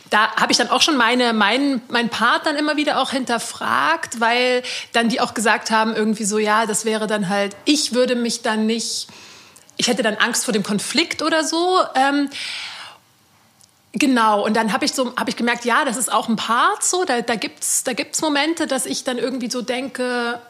da 0.09 0.35
habe 0.35 0.51
ich 0.51 0.57
dann 0.57 0.69
auch 0.69 0.81
schon 0.81 0.97
meine, 0.97 1.33
meinen, 1.33 1.81
meinen 1.89 2.09
Part 2.09 2.45
dann 2.45 2.55
immer 2.55 2.77
wieder 2.77 2.99
auch 2.99 3.11
hinterfragt, 3.11 4.19
weil 4.19 4.63
dann 4.91 5.09
die 5.09 5.21
auch 5.21 5.33
gesagt 5.33 5.71
haben, 5.71 5.95
irgendwie 5.95 6.25
so, 6.25 6.37
ja, 6.37 6.65
das 6.65 6.85
wäre 6.85 7.07
dann 7.07 7.29
halt, 7.29 7.55
ich 7.65 7.93
würde 7.93 8.15
mich 8.15 8.41
dann 8.41 8.65
nicht, 8.65 9.07
ich 9.77 9.87
hätte 9.87 10.03
dann 10.03 10.15
Angst 10.15 10.45
vor 10.45 10.53
dem 10.53 10.63
Konflikt 10.63 11.21
oder 11.21 11.43
so. 11.43 11.79
Ähm, 11.95 12.29
Genau, 13.93 14.43
und 14.43 14.55
dann 14.55 14.73
habe 14.73 14.85
ich 14.85 14.93
so 14.93 15.15
hab 15.15 15.29
ich 15.29 15.35
gemerkt, 15.35 15.65
ja, 15.65 15.85
das 15.85 15.97
ist 15.97 16.11
auch 16.11 16.27
ein 16.27 16.35
Part 16.35 16.83
so, 16.83 17.05
da, 17.05 17.21
da 17.21 17.35
gibt 17.35 17.61
es 17.61 17.83
da 17.83 17.93
gibt's 17.93 18.21
Momente, 18.21 18.65
dass 18.65 18.87
ich 18.87 19.03
dann 19.03 19.19
irgendwie 19.19 19.51
so 19.51 19.61
denke, 19.61 20.41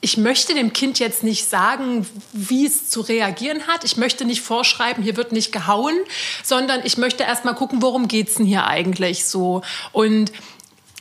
ich 0.00 0.16
möchte 0.16 0.54
dem 0.54 0.72
Kind 0.72 0.98
jetzt 0.98 1.22
nicht 1.22 1.48
sagen, 1.48 2.06
wie 2.32 2.66
es 2.66 2.88
zu 2.88 3.00
reagieren 3.02 3.66
hat. 3.66 3.84
Ich 3.84 3.96
möchte 3.96 4.24
nicht 4.24 4.40
vorschreiben, 4.40 5.02
hier 5.02 5.16
wird 5.16 5.32
nicht 5.32 5.52
gehauen, 5.52 5.94
sondern 6.42 6.80
ich 6.84 6.96
möchte 6.96 7.24
erst 7.24 7.44
mal 7.44 7.52
gucken, 7.52 7.82
worum 7.82 8.08
geht's 8.08 8.34
denn 8.34 8.46
hier 8.46 8.66
eigentlich 8.66 9.26
so. 9.26 9.62
Und 9.92 10.32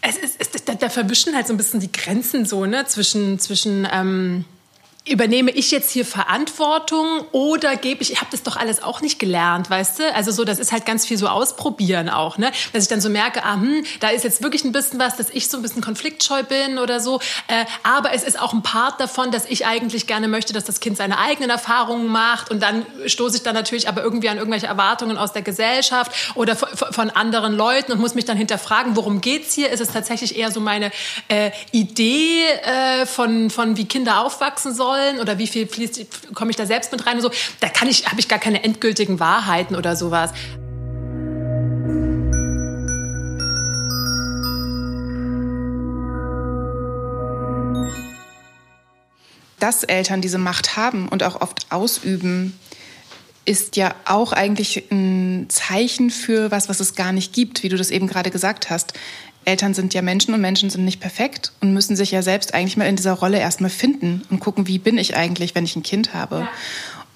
es 0.02 0.18
ist, 0.18 0.36
es, 0.40 0.66
da, 0.66 0.74
da 0.74 0.90
verwischen 0.90 1.36
halt 1.36 1.48
so 1.48 1.54
ein 1.54 1.58
bisschen 1.58 1.80
die 1.80 1.92
Grenzen 1.92 2.46
so, 2.46 2.66
ne, 2.66 2.86
zwischen, 2.88 3.40
zwischen 3.40 3.88
ähm, 3.92 4.46
übernehme 5.10 5.52
ich 5.52 5.72
jetzt 5.72 5.92
hier 5.92 6.06
Verantwortung 6.06 7.26
oder 7.32 7.76
gebe 7.76 8.02
ich, 8.02 8.12
ich 8.12 8.22
habe 8.22 8.30
das 8.32 8.44
doch 8.44 8.56
alles 8.56 8.84
auch 8.84 9.02
nicht 9.02 9.20
gelernt, 9.20 9.70
weißt 9.70 10.00
du? 10.00 10.16
Also 10.16 10.32
so, 10.32 10.46
das 10.46 10.60
ist 10.60 10.72
halt 10.72 10.86
ganz 10.86 11.06
viel 11.06 11.18
so 11.18 11.28
ausprobieren 11.28 12.10
auch, 12.10 12.38
ne? 12.38 12.52
Dass 12.74 12.84
ich 12.84 12.90
dann 12.90 13.02
so 13.02 13.10
merke, 13.10 13.44
ah, 13.44 13.56
hm, 13.56 13.84
da 14.00 14.10
ist 14.10 14.24
jetzt 14.24 14.44
wirklich 14.44 14.64
ein 14.64 14.72
bisschen 14.72 15.00
was, 15.00 15.18
dass 15.18 15.30
ich 15.32 15.50
so 15.50 15.58
ein 15.58 15.64
bisschen 15.64 15.82
konfliktscheu 15.82 16.44
bin 16.44 16.78
oder 16.78 17.00
so. 17.00 17.20
Äh, 17.48 17.66
aber 17.84 18.14
es 18.14 18.24
ist 18.24 18.40
auch 18.40 18.54
ein 18.54 18.62
Part 18.62 19.00
davon, 19.00 19.32
dass 19.32 19.46
ich 19.46 19.66
eigentlich 19.66 20.06
gerne 20.06 20.28
möchte, 20.28 20.54
dass 20.54 20.66
das 20.66 20.80
Kind 20.80 20.98
seine 20.98 21.18
eigenen 21.18 21.50
Erfahrungen 21.50 22.08
macht 22.08 22.52
und 22.52 22.62
dann 22.62 22.86
stoße 23.06 23.38
ich 23.38 23.44
dann 23.44 23.56
natürlich 23.56 23.88
aber 23.88 24.04
irgendwie 24.04 24.30
an 24.30 24.38
irgendwelche 24.38 24.68
Erwartungen 24.68 25.18
aus 25.18 25.34
der 25.34 25.42
Gesellschaft 25.42 26.12
oder 26.36 26.56
von 26.56 27.10
anderen 27.10 27.54
Leuten 27.56 27.92
und 27.92 28.00
muss 28.00 28.14
mich 28.14 28.26
dann 28.26 28.38
hinterfragen, 28.38 28.96
worum 28.96 29.22
geht's 29.22 29.54
hier? 29.56 29.72
Ist 29.72 29.80
es 29.80 29.92
tatsächlich 29.92 30.38
eher 30.38 30.52
so 30.52 30.60
meine 30.60 30.92
äh, 31.30 31.52
Idee 31.72 32.44
äh, 32.46 33.06
von, 33.08 33.50
von 33.50 33.76
wie 33.76 33.86
Kinder 33.86 34.22
aufwachsen 34.24 34.74
sollen? 34.74 34.99
Sollen 35.00 35.20
oder 35.20 35.38
wie 35.38 35.48
viel 35.48 35.68
fließt, 35.68 36.34
komme 36.34 36.52
ich 36.52 36.58
da 36.58 36.66
selbst 36.66 36.92
mit 36.92 37.06
rein 37.06 37.16
und 37.16 37.22
so. 37.22 37.32
Da 37.60 37.70
kann 37.70 37.88
ich, 37.88 38.08
habe 38.08 38.20
ich 38.20 38.28
gar 38.28 38.40
keine 38.40 38.64
endgültigen 38.64 39.20
Wahrheiten 39.20 39.76
oder 39.76 39.96
sowas. 39.96 40.32
Dass 49.60 49.84
Eltern 49.84 50.22
diese 50.22 50.38
Macht 50.38 50.78
haben 50.78 51.10
und 51.10 51.22
auch 51.24 51.42
oft 51.42 51.66
ausüben, 51.70 52.58
ist 53.44 53.76
ja 53.76 53.96
auch 54.06 54.32
eigentlich 54.32 54.86
ein 54.92 55.48
Zeichen 55.50 56.12
für 56.12 56.52
was, 56.52 56.70
was 56.70 56.80
es 56.80 56.96
gar 56.96 57.12
nicht 57.12 57.34
gibt, 57.34 57.64
wie 57.64 57.70
du 57.70 57.78
das 57.78 57.90
eben 57.90 58.08
gerade 58.08 58.30
gesagt 58.30 58.70
hast. 58.70 58.94
Eltern 59.46 59.74
sind 59.74 59.94
ja 59.94 60.02
Menschen 60.02 60.34
und 60.34 60.42
Menschen 60.42 60.70
sind 60.70 60.86
nicht 60.86 61.00
perfekt 61.00 61.52
und 61.62 61.74
müssen 61.74 61.96
sich 61.96 62.12
ja 62.12 62.22
selbst 62.22 62.54
eigentlich 62.54 62.78
mal 62.78 62.88
in 62.88 62.96
dieser 62.96 63.14
Rolle 63.14 63.40
erstmal 63.40 63.70
finden 63.70 64.22
und 64.30 64.40
gucken, 64.40 64.68
wie 64.68 64.80
bin 64.80 64.98
ich 64.98 65.16
eigentlich, 65.16 65.56
wenn 65.56 65.66
ich 65.66 65.76
ein 65.76 65.84
Kind 65.84 66.14
habe. 66.14 66.42
Ja. 66.42 66.50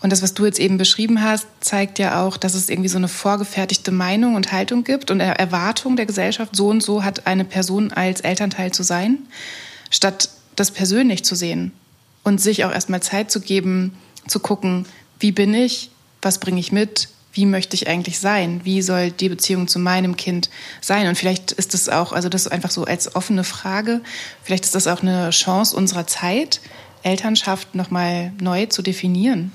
Und 0.04 0.12
das, 0.12 0.22
was 0.22 0.34
du 0.34 0.46
jetzt 0.46 0.60
eben 0.60 0.78
beschrieben 0.78 1.24
hast, 1.24 1.48
zeigt 1.62 1.98
ja 1.98 2.22
auch, 2.22 2.36
dass 2.36 2.56
es 2.56 2.70
irgendwie 2.70 2.90
so 2.90 2.98
eine 2.98 3.08
vorgefertigte 3.08 3.92
Meinung 3.92 4.36
und 4.36 4.52
Haltung 4.52 4.84
gibt 4.84 5.12
und 5.12 5.22
Erwartung 5.22 5.96
der 5.96 6.06
Gesellschaft, 6.06 6.56
so 6.56 6.68
und 6.68 6.84
so 6.84 7.06
hat 7.06 7.26
eine 7.26 7.46
Person 7.46 7.94
als 7.94 8.20
Elternteil 8.20 8.74
zu 8.74 8.84
sein, 8.84 9.20
statt 9.90 10.30
das 10.58 10.72
persönlich 10.72 11.24
zu 11.24 11.36
sehen 11.36 11.72
und 12.24 12.42
sich 12.42 12.66
auch 12.66 12.72
erstmal 12.74 13.02
Zeit 13.02 13.32
zu 13.32 13.40
geben, 13.40 13.96
zu 14.28 14.42
gucken, 14.42 14.86
wie 15.20 15.32
bin 15.32 15.54
ich, 15.54 15.90
was 16.22 16.38
bringe 16.38 16.60
ich 16.60 16.74
mit, 16.74 17.08
wie 17.34 17.46
möchte 17.46 17.76
ich 17.76 17.88
eigentlich 17.88 18.20
sein? 18.20 18.62
Wie 18.64 18.82
soll 18.82 19.12
die 19.12 19.30
Beziehung 19.30 19.68
zu 19.68 19.80
meinem 19.80 20.16
Kind 20.16 20.50
sein? 20.82 21.08
Und 21.08 21.18
vielleicht 21.18 21.52
ist 21.52 21.74
das 21.74 21.90
auch, 21.90 22.14
also 22.14 22.30
das 22.30 22.48
einfach 22.48 22.72
so 22.72 22.86
als 22.86 23.16
offene 23.16 23.44
Frage, 23.44 24.02
vielleicht 24.44 24.66
ist 24.66 24.76
das 24.76 24.88
auch 24.88 25.02
eine 25.02 25.32
Chance 25.32 25.76
unserer 25.76 26.08
Zeit, 26.08 26.62
Elternschaft 27.02 27.76
nochmal 27.76 28.32
neu 28.40 28.68
zu 28.68 28.82
definieren 28.82 29.52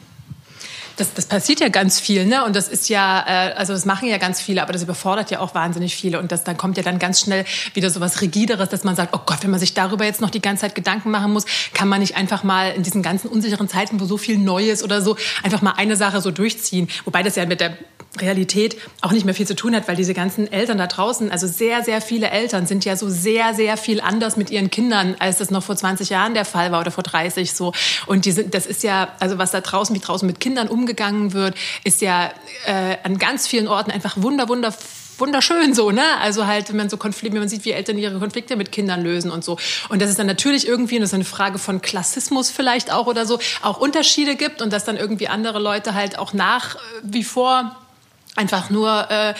das, 0.98 1.14
das 1.14 1.26
passiert 1.26 1.60
ja 1.60 1.68
ganz 1.68 2.00
viel, 2.00 2.26
ne? 2.26 2.44
Und 2.44 2.56
das 2.56 2.68
ist 2.68 2.88
ja, 2.88 3.24
äh, 3.26 3.52
also 3.54 3.72
das 3.72 3.84
machen 3.84 4.08
ja 4.08 4.18
ganz 4.18 4.40
viele, 4.40 4.62
aber 4.62 4.72
das 4.72 4.82
überfordert 4.82 5.30
ja 5.30 5.40
auch 5.40 5.54
wahnsinnig 5.54 5.94
viele. 5.94 6.18
Und 6.18 6.32
das, 6.32 6.44
dann 6.44 6.56
kommt 6.56 6.76
ja 6.76 6.82
dann 6.82 6.98
ganz 6.98 7.20
schnell 7.20 7.44
wieder 7.74 7.88
so 7.90 8.00
was 8.00 8.20
Rigideres, 8.20 8.68
dass 8.68 8.84
man 8.84 8.96
sagt, 8.96 9.14
oh 9.14 9.20
Gott, 9.24 9.42
wenn 9.42 9.50
man 9.50 9.60
sich 9.60 9.74
darüber 9.74 10.04
jetzt 10.04 10.20
noch 10.20 10.30
die 10.30 10.42
ganze 10.42 10.62
Zeit 10.62 10.74
Gedanken 10.74 11.10
machen 11.10 11.32
muss, 11.32 11.46
kann 11.72 11.88
man 11.88 12.00
nicht 12.00 12.16
einfach 12.16 12.42
mal 12.42 12.72
in 12.72 12.82
diesen 12.82 13.02
ganzen 13.02 13.28
unsicheren 13.28 13.68
Zeiten, 13.68 14.00
wo 14.00 14.04
so 14.04 14.16
viel 14.16 14.38
Neues 14.38 14.82
oder 14.82 15.00
so, 15.00 15.16
einfach 15.42 15.62
mal 15.62 15.72
eine 15.76 15.96
Sache 15.96 16.20
so 16.20 16.30
durchziehen. 16.30 16.88
Wobei 17.04 17.22
das 17.22 17.36
ja 17.36 17.46
mit 17.46 17.60
der 17.60 17.78
Realität 18.20 18.76
auch 19.00 19.12
nicht 19.12 19.24
mehr 19.24 19.34
viel 19.34 19.46
zu 19.46 19.56
tun 19.56 19.74
hat, 19.74 19.88
weil 19.88 19.96
diese 19.96 20.14
ganzen 20.14 20.50
Eltern 20.50 20.78
da 20.78 20.86
draußen, 20.86 21.30
also 21.30 21.46
sehr, 21.46 21.84
sehr 21.84 22.00
viele 22.00 22.30
Eltern 22.30 22.66
sind 22.66 22.84
ja 22.84 22.96
so 22.96 23.08
sehr, 23.08 23.54
sehr 23.54 23.76
viel 23.76 24.00
anders 24.00 24.36
mit 24.36 24.50
ihren 24.50 24.70
Kindern, 24.70 25.16
als 25.18 25.38
das 25.38 25.50
noch 25.50 25.62
vor 25.62 25.76
20 25.76 26.10
Jahren 26.10 26.34
der 26.34 26.44
Fall 26.44 26.72
war 26.72 26.80
oder 26.80 26.90
vor 26.90 27.04
30 27.04 27.52
so. 27.52 27.72
Und 28.06 28.24
die 28.24 28.32
sind, 28.32 28.54
das 28.54 28.66
ist 28.66 28.82
ja, 28.82 29.08
also 29.20 29.38
was 29.38 29.50
da 29.50 29.60
draußen, 29.60 29.94
wie 29.94 30.00
draußen 30.00 30.26
mit 30.26 30.40
Kindern 30.40 30.68
umgegangen 30.68 31.32
wird, 31.32 31.54
ist 31.84 32.00
ja 32.00 32.32
äh, 32.66 32.96
an 33.02 33.18
ganz 33.18 33.46
vielen 33.46 33.68
Orten 33.68 33.90
einfach 33.90 34.20
wunder, 34.20 34.48
wunder 34.48 34.72
wunderschön 35.18 35.74
so, 35.74 35.90
ne? 35.90 36.04
Also 36.20 36.46
halt, 36.46 36.68
wenn 36.70 36.76
man 36.76 36.88
so 36.88 36.96
Konflikte, 36.96 37.34
wenn 37.34 37.42
man 37.42 37.48
sieht, 37.48 37.64
wie 37.64 37.72
Eltern 37.72 37.98
ihre 37.98 38.18
Konflikte 38.18 38.56
mit 38.56 38.72
Kindern 38.72 39.02
lösen 39.02 39.30
und 39.30 39.44
so. 39.44 39.58
Und 39.88 40.00
dass 40.00 40.10
es 40.10 40.16
dann 40.16 40.26
natürlich 40.26 40.66
irgendwie, 40.66 40.96
und 40.96 41.02
das 41.02 41.10
ist 41.10 41.14
eine 41.14 41.24
Frage 41.24 41.58
von 41.58 41.82
Klassismus 41.82 42.50
vielleicht 42.50 42.92
auch 42.92 43.06
oder 43.06 43.26
so, 43.26 43.38
auch 43.62 43.78
Unterschiede 43.78 44.36
gibt 44.36 44.62
und 44.62 44.72
dass 44.72 44.84
dann 44.84 44.96
irgendwie 44.96 45.28
andere 45.28 45.58
Leute 45.58 45.94
halt 45.94 46.18
auch 46.18 46.32
nach 46.32 46.76
äh, 46.76 46.78
wie 47.02 47.24
vor 47.24 47.76
einfach 48.38 48.70
nur 48.70 49.10
äh, 49.10 49.34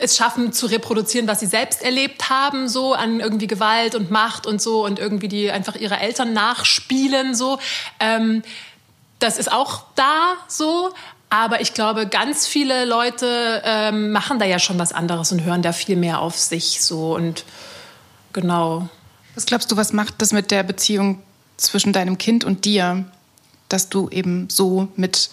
es 0.00 0.16
schaffen 0.16 0.52
zu 0.52 0.66
reproduzieren, 0.66 1.28
was 1.28 1.40
sie 1.40 1.46
selbst 1.46 1.82
erlebt 1.82 2.30
haben, 2.30 2.68
so 2.68 2.94
an 2.94 3.20
irgendwie 3.20 3.46
Gewalt 3.46 3.94
und 3.94 4.10
Macht 4.10 4.46
und 4.46 4.60
so 4.60 4.84
und 4.84 4.98
irgendwie 4.98 5.28
die 5.28 5.50
einfach 5.50 5.76
ihre 5.76 5.98
Eltern 5.98 6.32
nachspielen, 6.32 7.34
so. 7.34 7.58
Ähm, 8.00 8.42
das 9.18 9.38
ist 9.38 9.52
auch 9.52 9.84
da 9.94 10.32
so. 10.48 10.90
Aber 11.28 11.60
ich 11.60 11.74
glaube, 11.74 12.08
ganz 12.08 12.48
viele 12.48 12.84
Leute 12.86 13.62
ähm, 13.64 14.10
machen 14.10 14.40
da 14.40 14.46
ja 14.46 14.58
schon 14.58 14.80
was 14.80 14.92
anderes 14.92 15.30
und 15.30 15.44
hören 15.44 15.62
da 15.62 15.72
viel 15.72 15.94
mehr 15.94 16.20
auf 16.20 16.36
sich 16.36 16.82
so 16.82 17.14
und 17.14 17.44
genau. 18.32 18.88
Was 19.36 19.46
glaubst 19.46 19.70
du, 19.70 19.76
was 19.76 19.92
macht 19.92 20.14
das 20.18 20.32
mit 20.32 20.50
der 20.50 20.64
Beziehung 20.64 21.22
zwischen 21.56 21.92
deinem 21.92 22.18
Kind 22.18 22.42
und 22.42 22.64
dir, 22.64 23.04
dass 23.68 23.90
du 23.90 24.08
eben 24.08 24.48
so 24.50 24.88
mit 24.96 25.30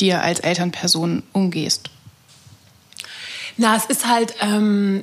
dir 0.00 0.22
als 0.22 0.40
Elternperson 0.40 1.22
umgehst? 1.32 1.88
Na, 3.58 3.74
es 3.76 3.86
ist 3.86 4.06
halt 4.06 4.34
ähm, 4.40 5.02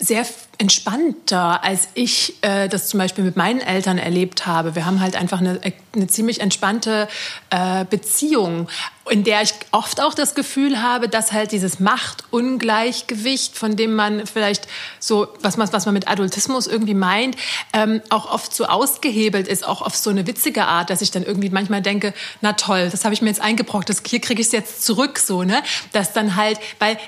sehr 0.00 0.26
entspannter, 0.58 1.62
als 1.62 1.88
ich 1.94 2.34
äh, 2.42 2.68
das 2.68 2.88
zum 2.88 2.98
Beispiel 2.98 3.22
mit 3.22 3.36
meinen 3.36 3.60
Eltern 3.60 3.96
erlebt 3.96 4.46
habe. 4.46 4.74
Wir 4.74 4.86
haben 4.86 5.00
halt 5.00 5.14
einfach 5.14 5.40
eine, 5.40 5.60
eine 5.94 6.06
ziemlich 6.08 6.40
entspannte 6.40 7.06
äh, 7.50 7.84
Beziehung, 7.84 8.68
in 9.08 9.22
der 9.22 9.42
ich 9.42 9.54
oft 9.70 10.00
auch 10.02 10.14
das 10.14 10.34
Gefühl 10.34 10.82
habe, 10.82 11.08
dass 11.08 11.32
halt 11.32 11.52
dieses 11.52 11.80
Machtungleichgewicht, 11.80 13.56
von 13.56 13.76
dem 13.76 13.94
man 13.94 14.26
vielleicht 14.26 14.66
so, 14.98 15.28
was 15.42 15.56
man, 15.56 15.72
was 15.72 15.86
man 15.86 15.94
mit 15.94 16.08
Adultismus 16.08 16.66
irgendwie 16.66 16.94
meint, 16.94 17.36
ähm, 17.72 18.02
auch 18.08 18.32
oft 18.32 18.54
so 18.54 18.64
ausgehebelt 18.64 19.46
ist, 19.46 19.66
auch 19.66 19.80
auf 19.80 19.94
so 19.94 20.10
eine 20.10 20.26
witzige 20.26 20.64
Art, 20.64 20.90
dass 20.90 21.02
ich 21.02 21.10
dann 21.10 21.22
irgendwie 21.22 21.50
manchmal 21.50 21.82
denke, 21.82 22.14
na 22.40 22.54
toll, 22.54 22.88
das 22.90 23.04
habe 23.04 23.14
ich 23.14 23.22
mir 23.22 23.28
jetzt 23.28 23.40
eingebrockt, 23.40 23.88
das, 23.88 24.02
hier 24.04 24.20
kriege 24.20 24.40
ich 24.40 24.48
es 24.48 24.52
jetzt 24.52 24.84
zurück, 24.84 25.18
so, 25.18 25.44
ne? 25.44 25.62
Dass 25.92 26.12
dann 26.12 26.36
halt, 26.36 26.58
weil 26.78 26.98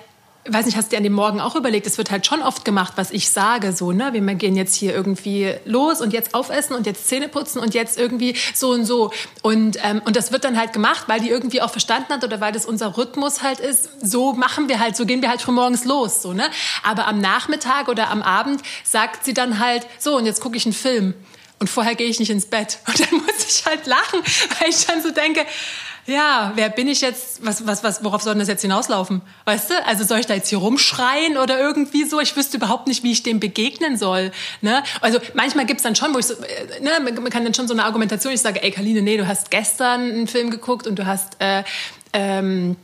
weiß 0.49 0.67
nicht, 0.67 0.77
hast 0.77 0.87
du 0.87 0.91
dir 0.91 0.97
an 0.97 1.05
dem 1.05 1.13
Morgen 1.13 1.41
auch 1.41 1.55
überlegt, 1.55 1.87
es 1.87 1.99
wird 1.99 2.11
halt 2.11 2.27
schon 2.27 2.43
oft 2.43 2.65
gemacht, 2.65 2.95
was 2.97 3.13
ich 3.13 3.31
sage, 3.31 3.73
so, 3.73 3.93
ne? 3.93 4.13
Wir 4.13 4.21
gehen 4.35 4.57
jetzt 4.57 4.75
hier 4.75 4.93
irgendwie 4.93 5.55
los 5.65 6.01
und 6.01 6.13
jetzt 6.13 6.35
aufessen 6.35 6.75
und 6.75 6.85
jetzt 6.85 7.07
Zähne 7.07 7.29
putzen 7.29 7.61
und 7.61 7.75
jetzt 7.75 7.97
irgendwie 7.97 8.35
so 8.53 8.71
und 8.71 8.85
so. 8.85 9.13
Und, 9.43 9.79
ähm, 9.85 10.03
und 10.05 10.17
das 10.17 10.33
wird 10.33 10.43
dann 10.43 10.59
halt 10.59 10.73
gemacht, 10.73 11.05
weil 11.07 11.21
die 11.21 11.29
irgendwie 11.29 11.63
auch 11.63 11.71
verstanden 11.71 12.13
hat 12.13 12.25
oder 12.25 12.41
weil 12.41 12.53
das 12.53 12.67
unser 12.67 12.97
Rhythmus 12.97 13.43
halt 13.43 13.61
ist. 13.61 13.89
So 14.03 14.33
machen 14.33 14.69
wir 14.69 14.81
halt, 14.81 14.97
so 14.97 15.07
gehen 15.07 15.23
wir 15.23 15.29
halt 15.29 15.43
schon 15.43 15.55
morgens 15.55 15.85
los, 15.85 16.23
so, 16.23 16.33
ne? 16.33 16.45
Aber 16.83 17.07
am 17.07 17.21
Nachmittag 17.21 17.89
oder 17.89 18.11
am 18.11 18.23
Abend 18.23 18.63
sagt 18.83 19.25
sie 19.25 19.35
dann 19.35 19.61
halt, 19.61 19.87
so, 19.99 20.17
und 20.17 20.27
jetzt 20.27 20.41
gucke 20.41 20.57
ich 20.57 20.67
einen 20.67 20.73
Film. 20.73 21.15
Und 21.63 21.69
vorher 21.69 21.95
gehe 21.95 22.09
ich 22.09 22.19
nicht 22.19 22.31
ins 22.31 22.47
Bett. 22.47 22.81
Und 22.89 22.99
dann 22.99 23.13
muss 23.21 23.47
ich 23.49 23.65
halt 23.65 23.87
lachen, 23.87 24.19
weil 24.59 24.69
ich 24.69 24.85
dann 24.85 25.01
so 25.01 25.13
denke, 25.13 25.47
ja, 26.07 26.51
wer 26.57 26.69
bin 26.71 26.89
ich 26.89 27.03
jetzt? 27.03 27.47
Was, 27.47 27.65
was, 27.69 27.85
was, 27.85 28.03
worauf 28.03 28.21
soll 28.21 28.33
denn 28.33 28.41
das 28.41 28.49
jetzt 28.49 28.63
hinauslaufen? 28.63 29.23
Weißt 29.45 29.71
du? 29.71 29.87
Also 29.87 30.03
soll 30.03 30.19
ich 30.19 30.27
da 30.27 30.35
jetzt 30.35 30.49
hier 30.49 30.59
rumschreien 30.59 31.39
oder 31.39 31.61
irgendwie 31.61 32.03
so? 32.03 32.19
Ich 32.19 32.35
wüsste 32.35 32.57
überhaupt 32.57 32.89
nicht, 32.89 33.05
wie 33.05 33.13
ich 33.13 33.23
dem 33.23 33.39
begegnen 33.39 33.97
soll. 33.97 34.33
Ne? 34.61 34.83
Also 35.01 35.21
manchmal 35.35 35.65
gibt's 35.65 35.85
dann 35.85 35.95
schon, 35.95 36.13
wo 36.13 36.19
ich 36.19 36.27
so, 36.27 36.35
äh, 36.35 36.81
ne, 36.81 36.99
man 36.99 37.31
kann 37.31 37.45
dann 37.45 37.55
schon 37.55 37.69
so 37.69 37.75
eine 37.75 37.85
Argumentation, 37.85 38.33
ich 38.33 38.41
sage, 38.41 38.61
ey 38.61 38.73
Kaline, 38.73 39.01
nee, 39.01 39.17
du 39.17 39.29
hast 39.29 39.53
gestern 39.53 40.01
einen 40.01 40.27
Film 40.27 40.51
geguckt 40.51 40.89
und 40.89 40.99
du 40.99 41.07
hast 41.07 41.37
äh, 41.39 41.63
ähm, 42.13 42.75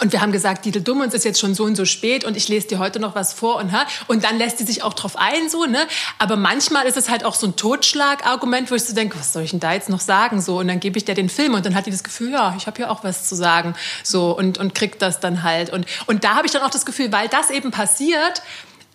und 0.00 0.12
wir 0.12 0.20
haben 0.20 0.32
gesagt, 0.32 0.64
Dietel 0.64 0.82
Dumm, 0.82 1.00
uns 1.00 1.12
ist 1.14 1.24
jetzt 1.24 1.38
schon 1.38 1.54
so 1.54 1.64
und 1.64 1.76
so 1.76 1.84
spät 1.84 2.24
und 2.24 2.36
ich 2.36 2.48
lese 2.48 2.68
dir 2.68 2.78
heute 2.78 2.98
noch 2.98 3.14
was 3.14 3.34
vor 3.34 3.56
und 3.56 3.72
ha, 3.72 3.86
und 4.08 4.24
dann 4.24 4.38
lässt 4.38 4.58
sie 4.58 4.64
sich 4.64 4.82
auch 4.82 4.94
drauf 4.94 5.16
ein, 5.16 5.48
so, 5.50 5.66
ne? 5.66 5.86
Aber 6.18 6.36
manchmal 6.36 6.86
ist 6.86 6.96
es 6.96 7.10
halt 7.10 7.24
auch 7.24 7.34
so 7.34 7.46
ein 7.46 7.56
Totschlagargument, 7.56 8.70
wo 8.70 8.74
ich 8.74 8.84
so 8.84 8.94
denke, 8.94 9.18
was 9.18 9.32
soll 9.32 9.42
ich 9.42 9.50
denn 9.50 9.60
da 9.60 9.72
jetzt 9.72 9.90
noch 9.90 10.00
sagen, 10.00 10.40
so? 10.40 10.58
Und 10.58 10.68
dann 10.68 10.80
gebe 10.80 10.96
ich 10.96 11.04
dir 11.04 11.14
den 11.14 11.28
Film 11.28 11.54
und 11.54 11.66
dann 11.66 11.74
hat 11.74 11.86
die 11.86 11.90
das 11.90 12.04
Gefühl, 12.04 12.32
ja, 12.32 12.54
ich 12.56 12.66
habe 12.66 12.80
ja 12.80 12.90
auch 12.90 13.04
was 13.04 13.28
zu 13.28 13.34
sagen, 13.34 13.74
so, 14.02 14.36
und, 14.36 14.58
und 14.58 14.74
kriegt 14.74 15.02
das 15.02 15.20
dann 15.20 15.42
halt. 15.42 15.70
Und, 15.70 15.86
und 16.06 16.24
da 16.24 16.36
habe 16.36 16.46
ich 16.46 16.52
dann 16.52 16.62
auch 16.62 16.70
das 16.70 16.86
Gefühl, 16.86 17.12
weil 17.12 17.28
das 17.28 17.50
eben 17.50 17.70
passiert, 17.70 18.42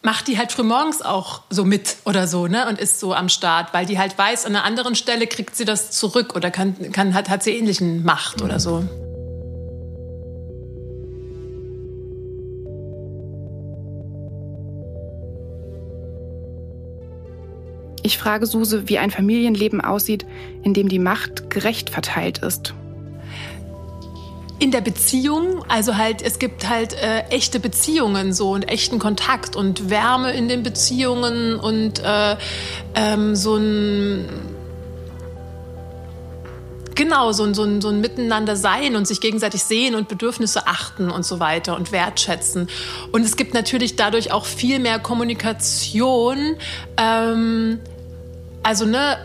macht 0.02 0.28
die 0.28 0.38
halt 0.38 0.52
frühmorgens 0.52 1.02
auch 1.02 1.42
so 1.50 1.64
mit 1.64 1.98
oder 2.06 2.28
so, 2.28 2.48
ne? 2.48 2.68
Und 2.68 2.80
ist 2.80 3.00
so 3.00 3.14
am 3.14 3.30
Start, 3.30 3.74
weil 3.74 3.86
die 3.86 4.00
halt 4.00 4.18
weiß, 4.18 4.46
an 4.46 4.56
einer 4.56 4.66
anderen 4.66 4.96
Stelle 4.96 5.28
kriegt 5.28 5.56
sie 5.56 5.66
das 5.66 5.92
zurück 5.92 6.36
oder 6.36 6.50
kann, 6.50 6.92
kann, 6.92 7.14
hat, 7.14 7.30
hat 7.30 7.44
sie 7.44 7.52
ähnlichen 7.52 8.04
Macht 8.04 8.42
oder 8.42 8.60
so. 8.60 8.84
Ich 18.08 18.18
frage 18.18 18.46
Suse, 18.46 18.88
wie 18.88 19.00
ein 19.00 19.12
Familienleben 19.12 19.82
aussieht, 19.82 20.26
in 20.64 20.74
dem 20.74 20.88
die 20.88 20.98
Macht 20.98 21.50
gerecht 21.50 21.90
verteilt 21.90 22.38
ist. 22.38 22.74
In 24.60 24.72
der 24.72 24.80
Beziehung, 24.80 25.66
also 25.68 25.98
halt, 25.98 26.22
es 26.22 26.40
gibt 26.40 26.70
halt 26.70 26.94
äh, 26.94 27.24
echte 27.32 27.60
Beziehungen 27.60 28.32
so 28.32 28.52
und 28.52 28.70
echten 28.70 28.98
Kontakt 28.98 29.58
und 29.58 29.90
Wärme 29.90 30.32
in 30.32 30.48
den 30.48 30.64
Beziehungen 30.64 31.60
und 31.60 32.00
äh, 32.00 32.38
ähm, 32.96 33.36
so 33.36 33.58
ein 33.58 34.30
Genau, 36.96 37.32
so 37.32 37.44
ein, 37.44 37.54
so, 37.54 37.62
ein, 37.62 37.80
so 37.80 37.90
ein 37.90 38.02
Miteinander 38.02 38.56
sein 38.56 38.96
und 38.96 39.08
sich 39.08 39.22
gegenseitig 39.22 39.64
sehen 39.64 39.94
und 39.94 40.08
Bedürfnisse 40.08 40.66
achten 40.66 41.12
und 41.12 41.24
so 41.28 41.40
weiter 41.40 41.76
und 41.76 41.92
wertschätzen. 41.92 42.70
Und 43.12 43.24
es 43.24 43.36
gibt 43.36 43.54
natürlich 43.54 43.98
dadurch 43.98 44.32
auch 44.32 44.46
viel 44.46 44.80
mehr 44.80 44.98
Kommunikation. 44.98 46.56
Ähm, 46.98 47.80
also, 48.68 48.84
ne, 48.84 49.18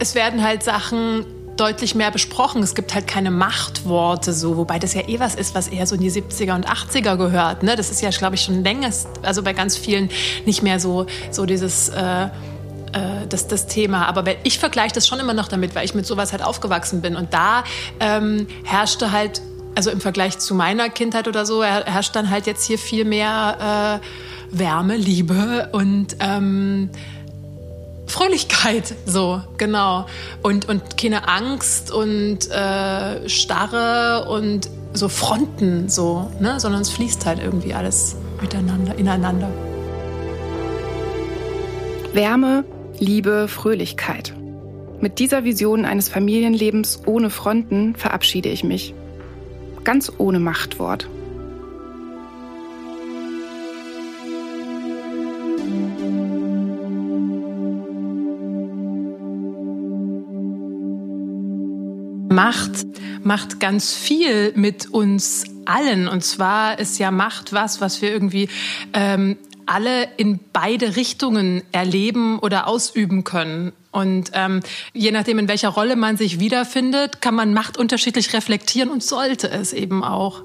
es 0.00 0.16
werden 0.16 0.42
halt 0.42 0.64
Sachen 0.64 1.24
deutlich 1.56 1.94
mehr 1.94 2.10
besprochen. 2.10 2.60
Es 2.60 2.74
gibt 2.74 2.92
halt 2.92 3.06
keine 3.06 3.30
Machtworte 3.30 4.32
so, 4.32 4.56
wobei 4.56 4.80
das 4.80 4.94
ja 4.94 5.06
eh 5.06 5.20
was 5.20 5.36
ist, 5.36 5.54
was 5.54 5.68
eher 5.68 5.86
so 5.86 5.94
in 5.94 6.00
die 6.00 6.10
70er 6.10 6.56
und 6.56 6.66
80er 6.66 7.16
gehört. 7.16 7.62
Ne? 7.62 7.76
Das 7.76 7.92
ist 7.92 8.02
ja, 8.02 8.10
glaube 8.10 8.34
ich, 8.34 8.42
schon 8.42 8.64
längst, 8.64 9.06
also 9.22 9.44
bei 9.44 9.52
ganz 9.52 9.76
vielen 9.76 10.10
nicht 10.44 10.62
mehr 10.62 10.80
so, 10.80 11.06
so 11.30 11.46
dieses... 11.46 11.88
Äh, 11.90 12.24
äh, 12.24 13.26
das, 13.28 13.46
das 13.46 13.68
Thema. 13.68 14.06
Aber 14.06 14.24
ich 14.42 14.58
vergleiche 14.58 14.94
das 14.94 15.06
schon 15.06 15.20
immer 15.20 15.32
noch 15.34 15.48
damit, 15.48 15.74
weil 15.76 15.84
ich 15.84 15.94
mit 15.94 16.04
sowas 16.04 16.32
halt 16.32 16.42
aufgewachsen 16.42 17.00
bin. 17.00 17.16
Und 17.16 17.32
da 17.32 17.64
ähm, 18.00 18.48
herrschte 18.64 19.12
halt, 19.12 19.40
also 19.76 19.90
im 19.90 20.00
Vergleich 20.00 20.38
zu 20.40 20.54
meiner 20.54 20.90
Kindheit 20.90 21.28
oder 21.28 21.46
so, 21.46 21.62
herrscht 21.62 22.14
dann 22.16 22.28
halt 22.28 22.46
jetzt 22.46 22.66
hier 22.66 22.78
viel 22.78 23.06
mehr 23.06 24.00
äh, 24.02 24.58
Wärme, 24.58 24.96
Liebe 24.96 25.70
und 25.72 26.16
ähm, 26.20 26.90
Fröhlichkeit, 28.12 28.94
so, 29.06 29.40
genau. 29.56 30.06
Und, 30.42 30.68
und 30.68 30.98
keine 30.98 31.28
Angst 31.28 31.90
und 31.90 32.50
äh, 32.50 33.28
Starre 33.28 34.28
und 34.28 34.68
so 34.92 35.08
Fronten, 35.08 35.88
so, 35.88 36.30
ne? 36.38 36.60
sondern 36.60 36.82
es 36.82 36.90
fließt 36.90 37.24
halt 37.24 37.40
irgendwie 37.42 37.72
alles 37.72 38.16
miteinander, 38.40 38.96
ineinander. 38.96 39.48
Wärme, 42.12 42.64
Liebe, 42.98 43.48
Fröhlichkeit. 43.48 44.34
Mit 45.00 45.18
dieser 45.18 45.44
Vision 45.44 45.86
eines 45.86 46.10
Familienlebens 46.10 47.00
ohne 47.06 47.30
Fronten 47.30 47.96
verabschiede 47.96 48.50
ich 48.50 48.62
mich. 48.62 48.94
Ganz 49.84 50.12
ohne 50.18 50.38
Machtwort. 50.38 51.08
Macht 62.32 62.86
macht 63.24 63.60
ganz 63.60 63.94
viel 63.94 64.52
mit 64.56 64.90
uns 64.90 65.44
allen. 65.64 66.08
Und 66.08 66.24
zwar 66.24 66.78
ist 66.78 66.98
ja 66.98 67.10
Macht 67.10 67.52
was, 67.52 67.80
was 67.80 68.02
wir 68.02 68.12
irgendwie 68.12 68.48
ähm, 68.92 69.36
alle 69.66 70.08
in 70.16 70.40
beide 70.52 70.96
Richtungen 70.96 71.62
erleben 71.72 72.38
oder 72.38 72.66
ausüben 72.66 73.24
können. 73.24 73.72
Und 73.90 74.30
ähm, 74.32 74.60
je 74.94 75.10
nachdem, 75.10 75.38
in 75.38 75.48
welcher 75.48 75.68
Rolle 75.68 75.96
man 75.96 76.16
sich 76.16 76.40
wiederfindet, 76.40 77.20
kann 77.20 77.34
man 77.34 77.52
Macht 77.52 77.76
unterschiedlich 77.76 78.32
reflektieren 78.32 78.90
und 78.90 79.02
sollte 79.02 79.50
es 79.50 79.72
eben 79.72 80.02
auch. 80.02 80.42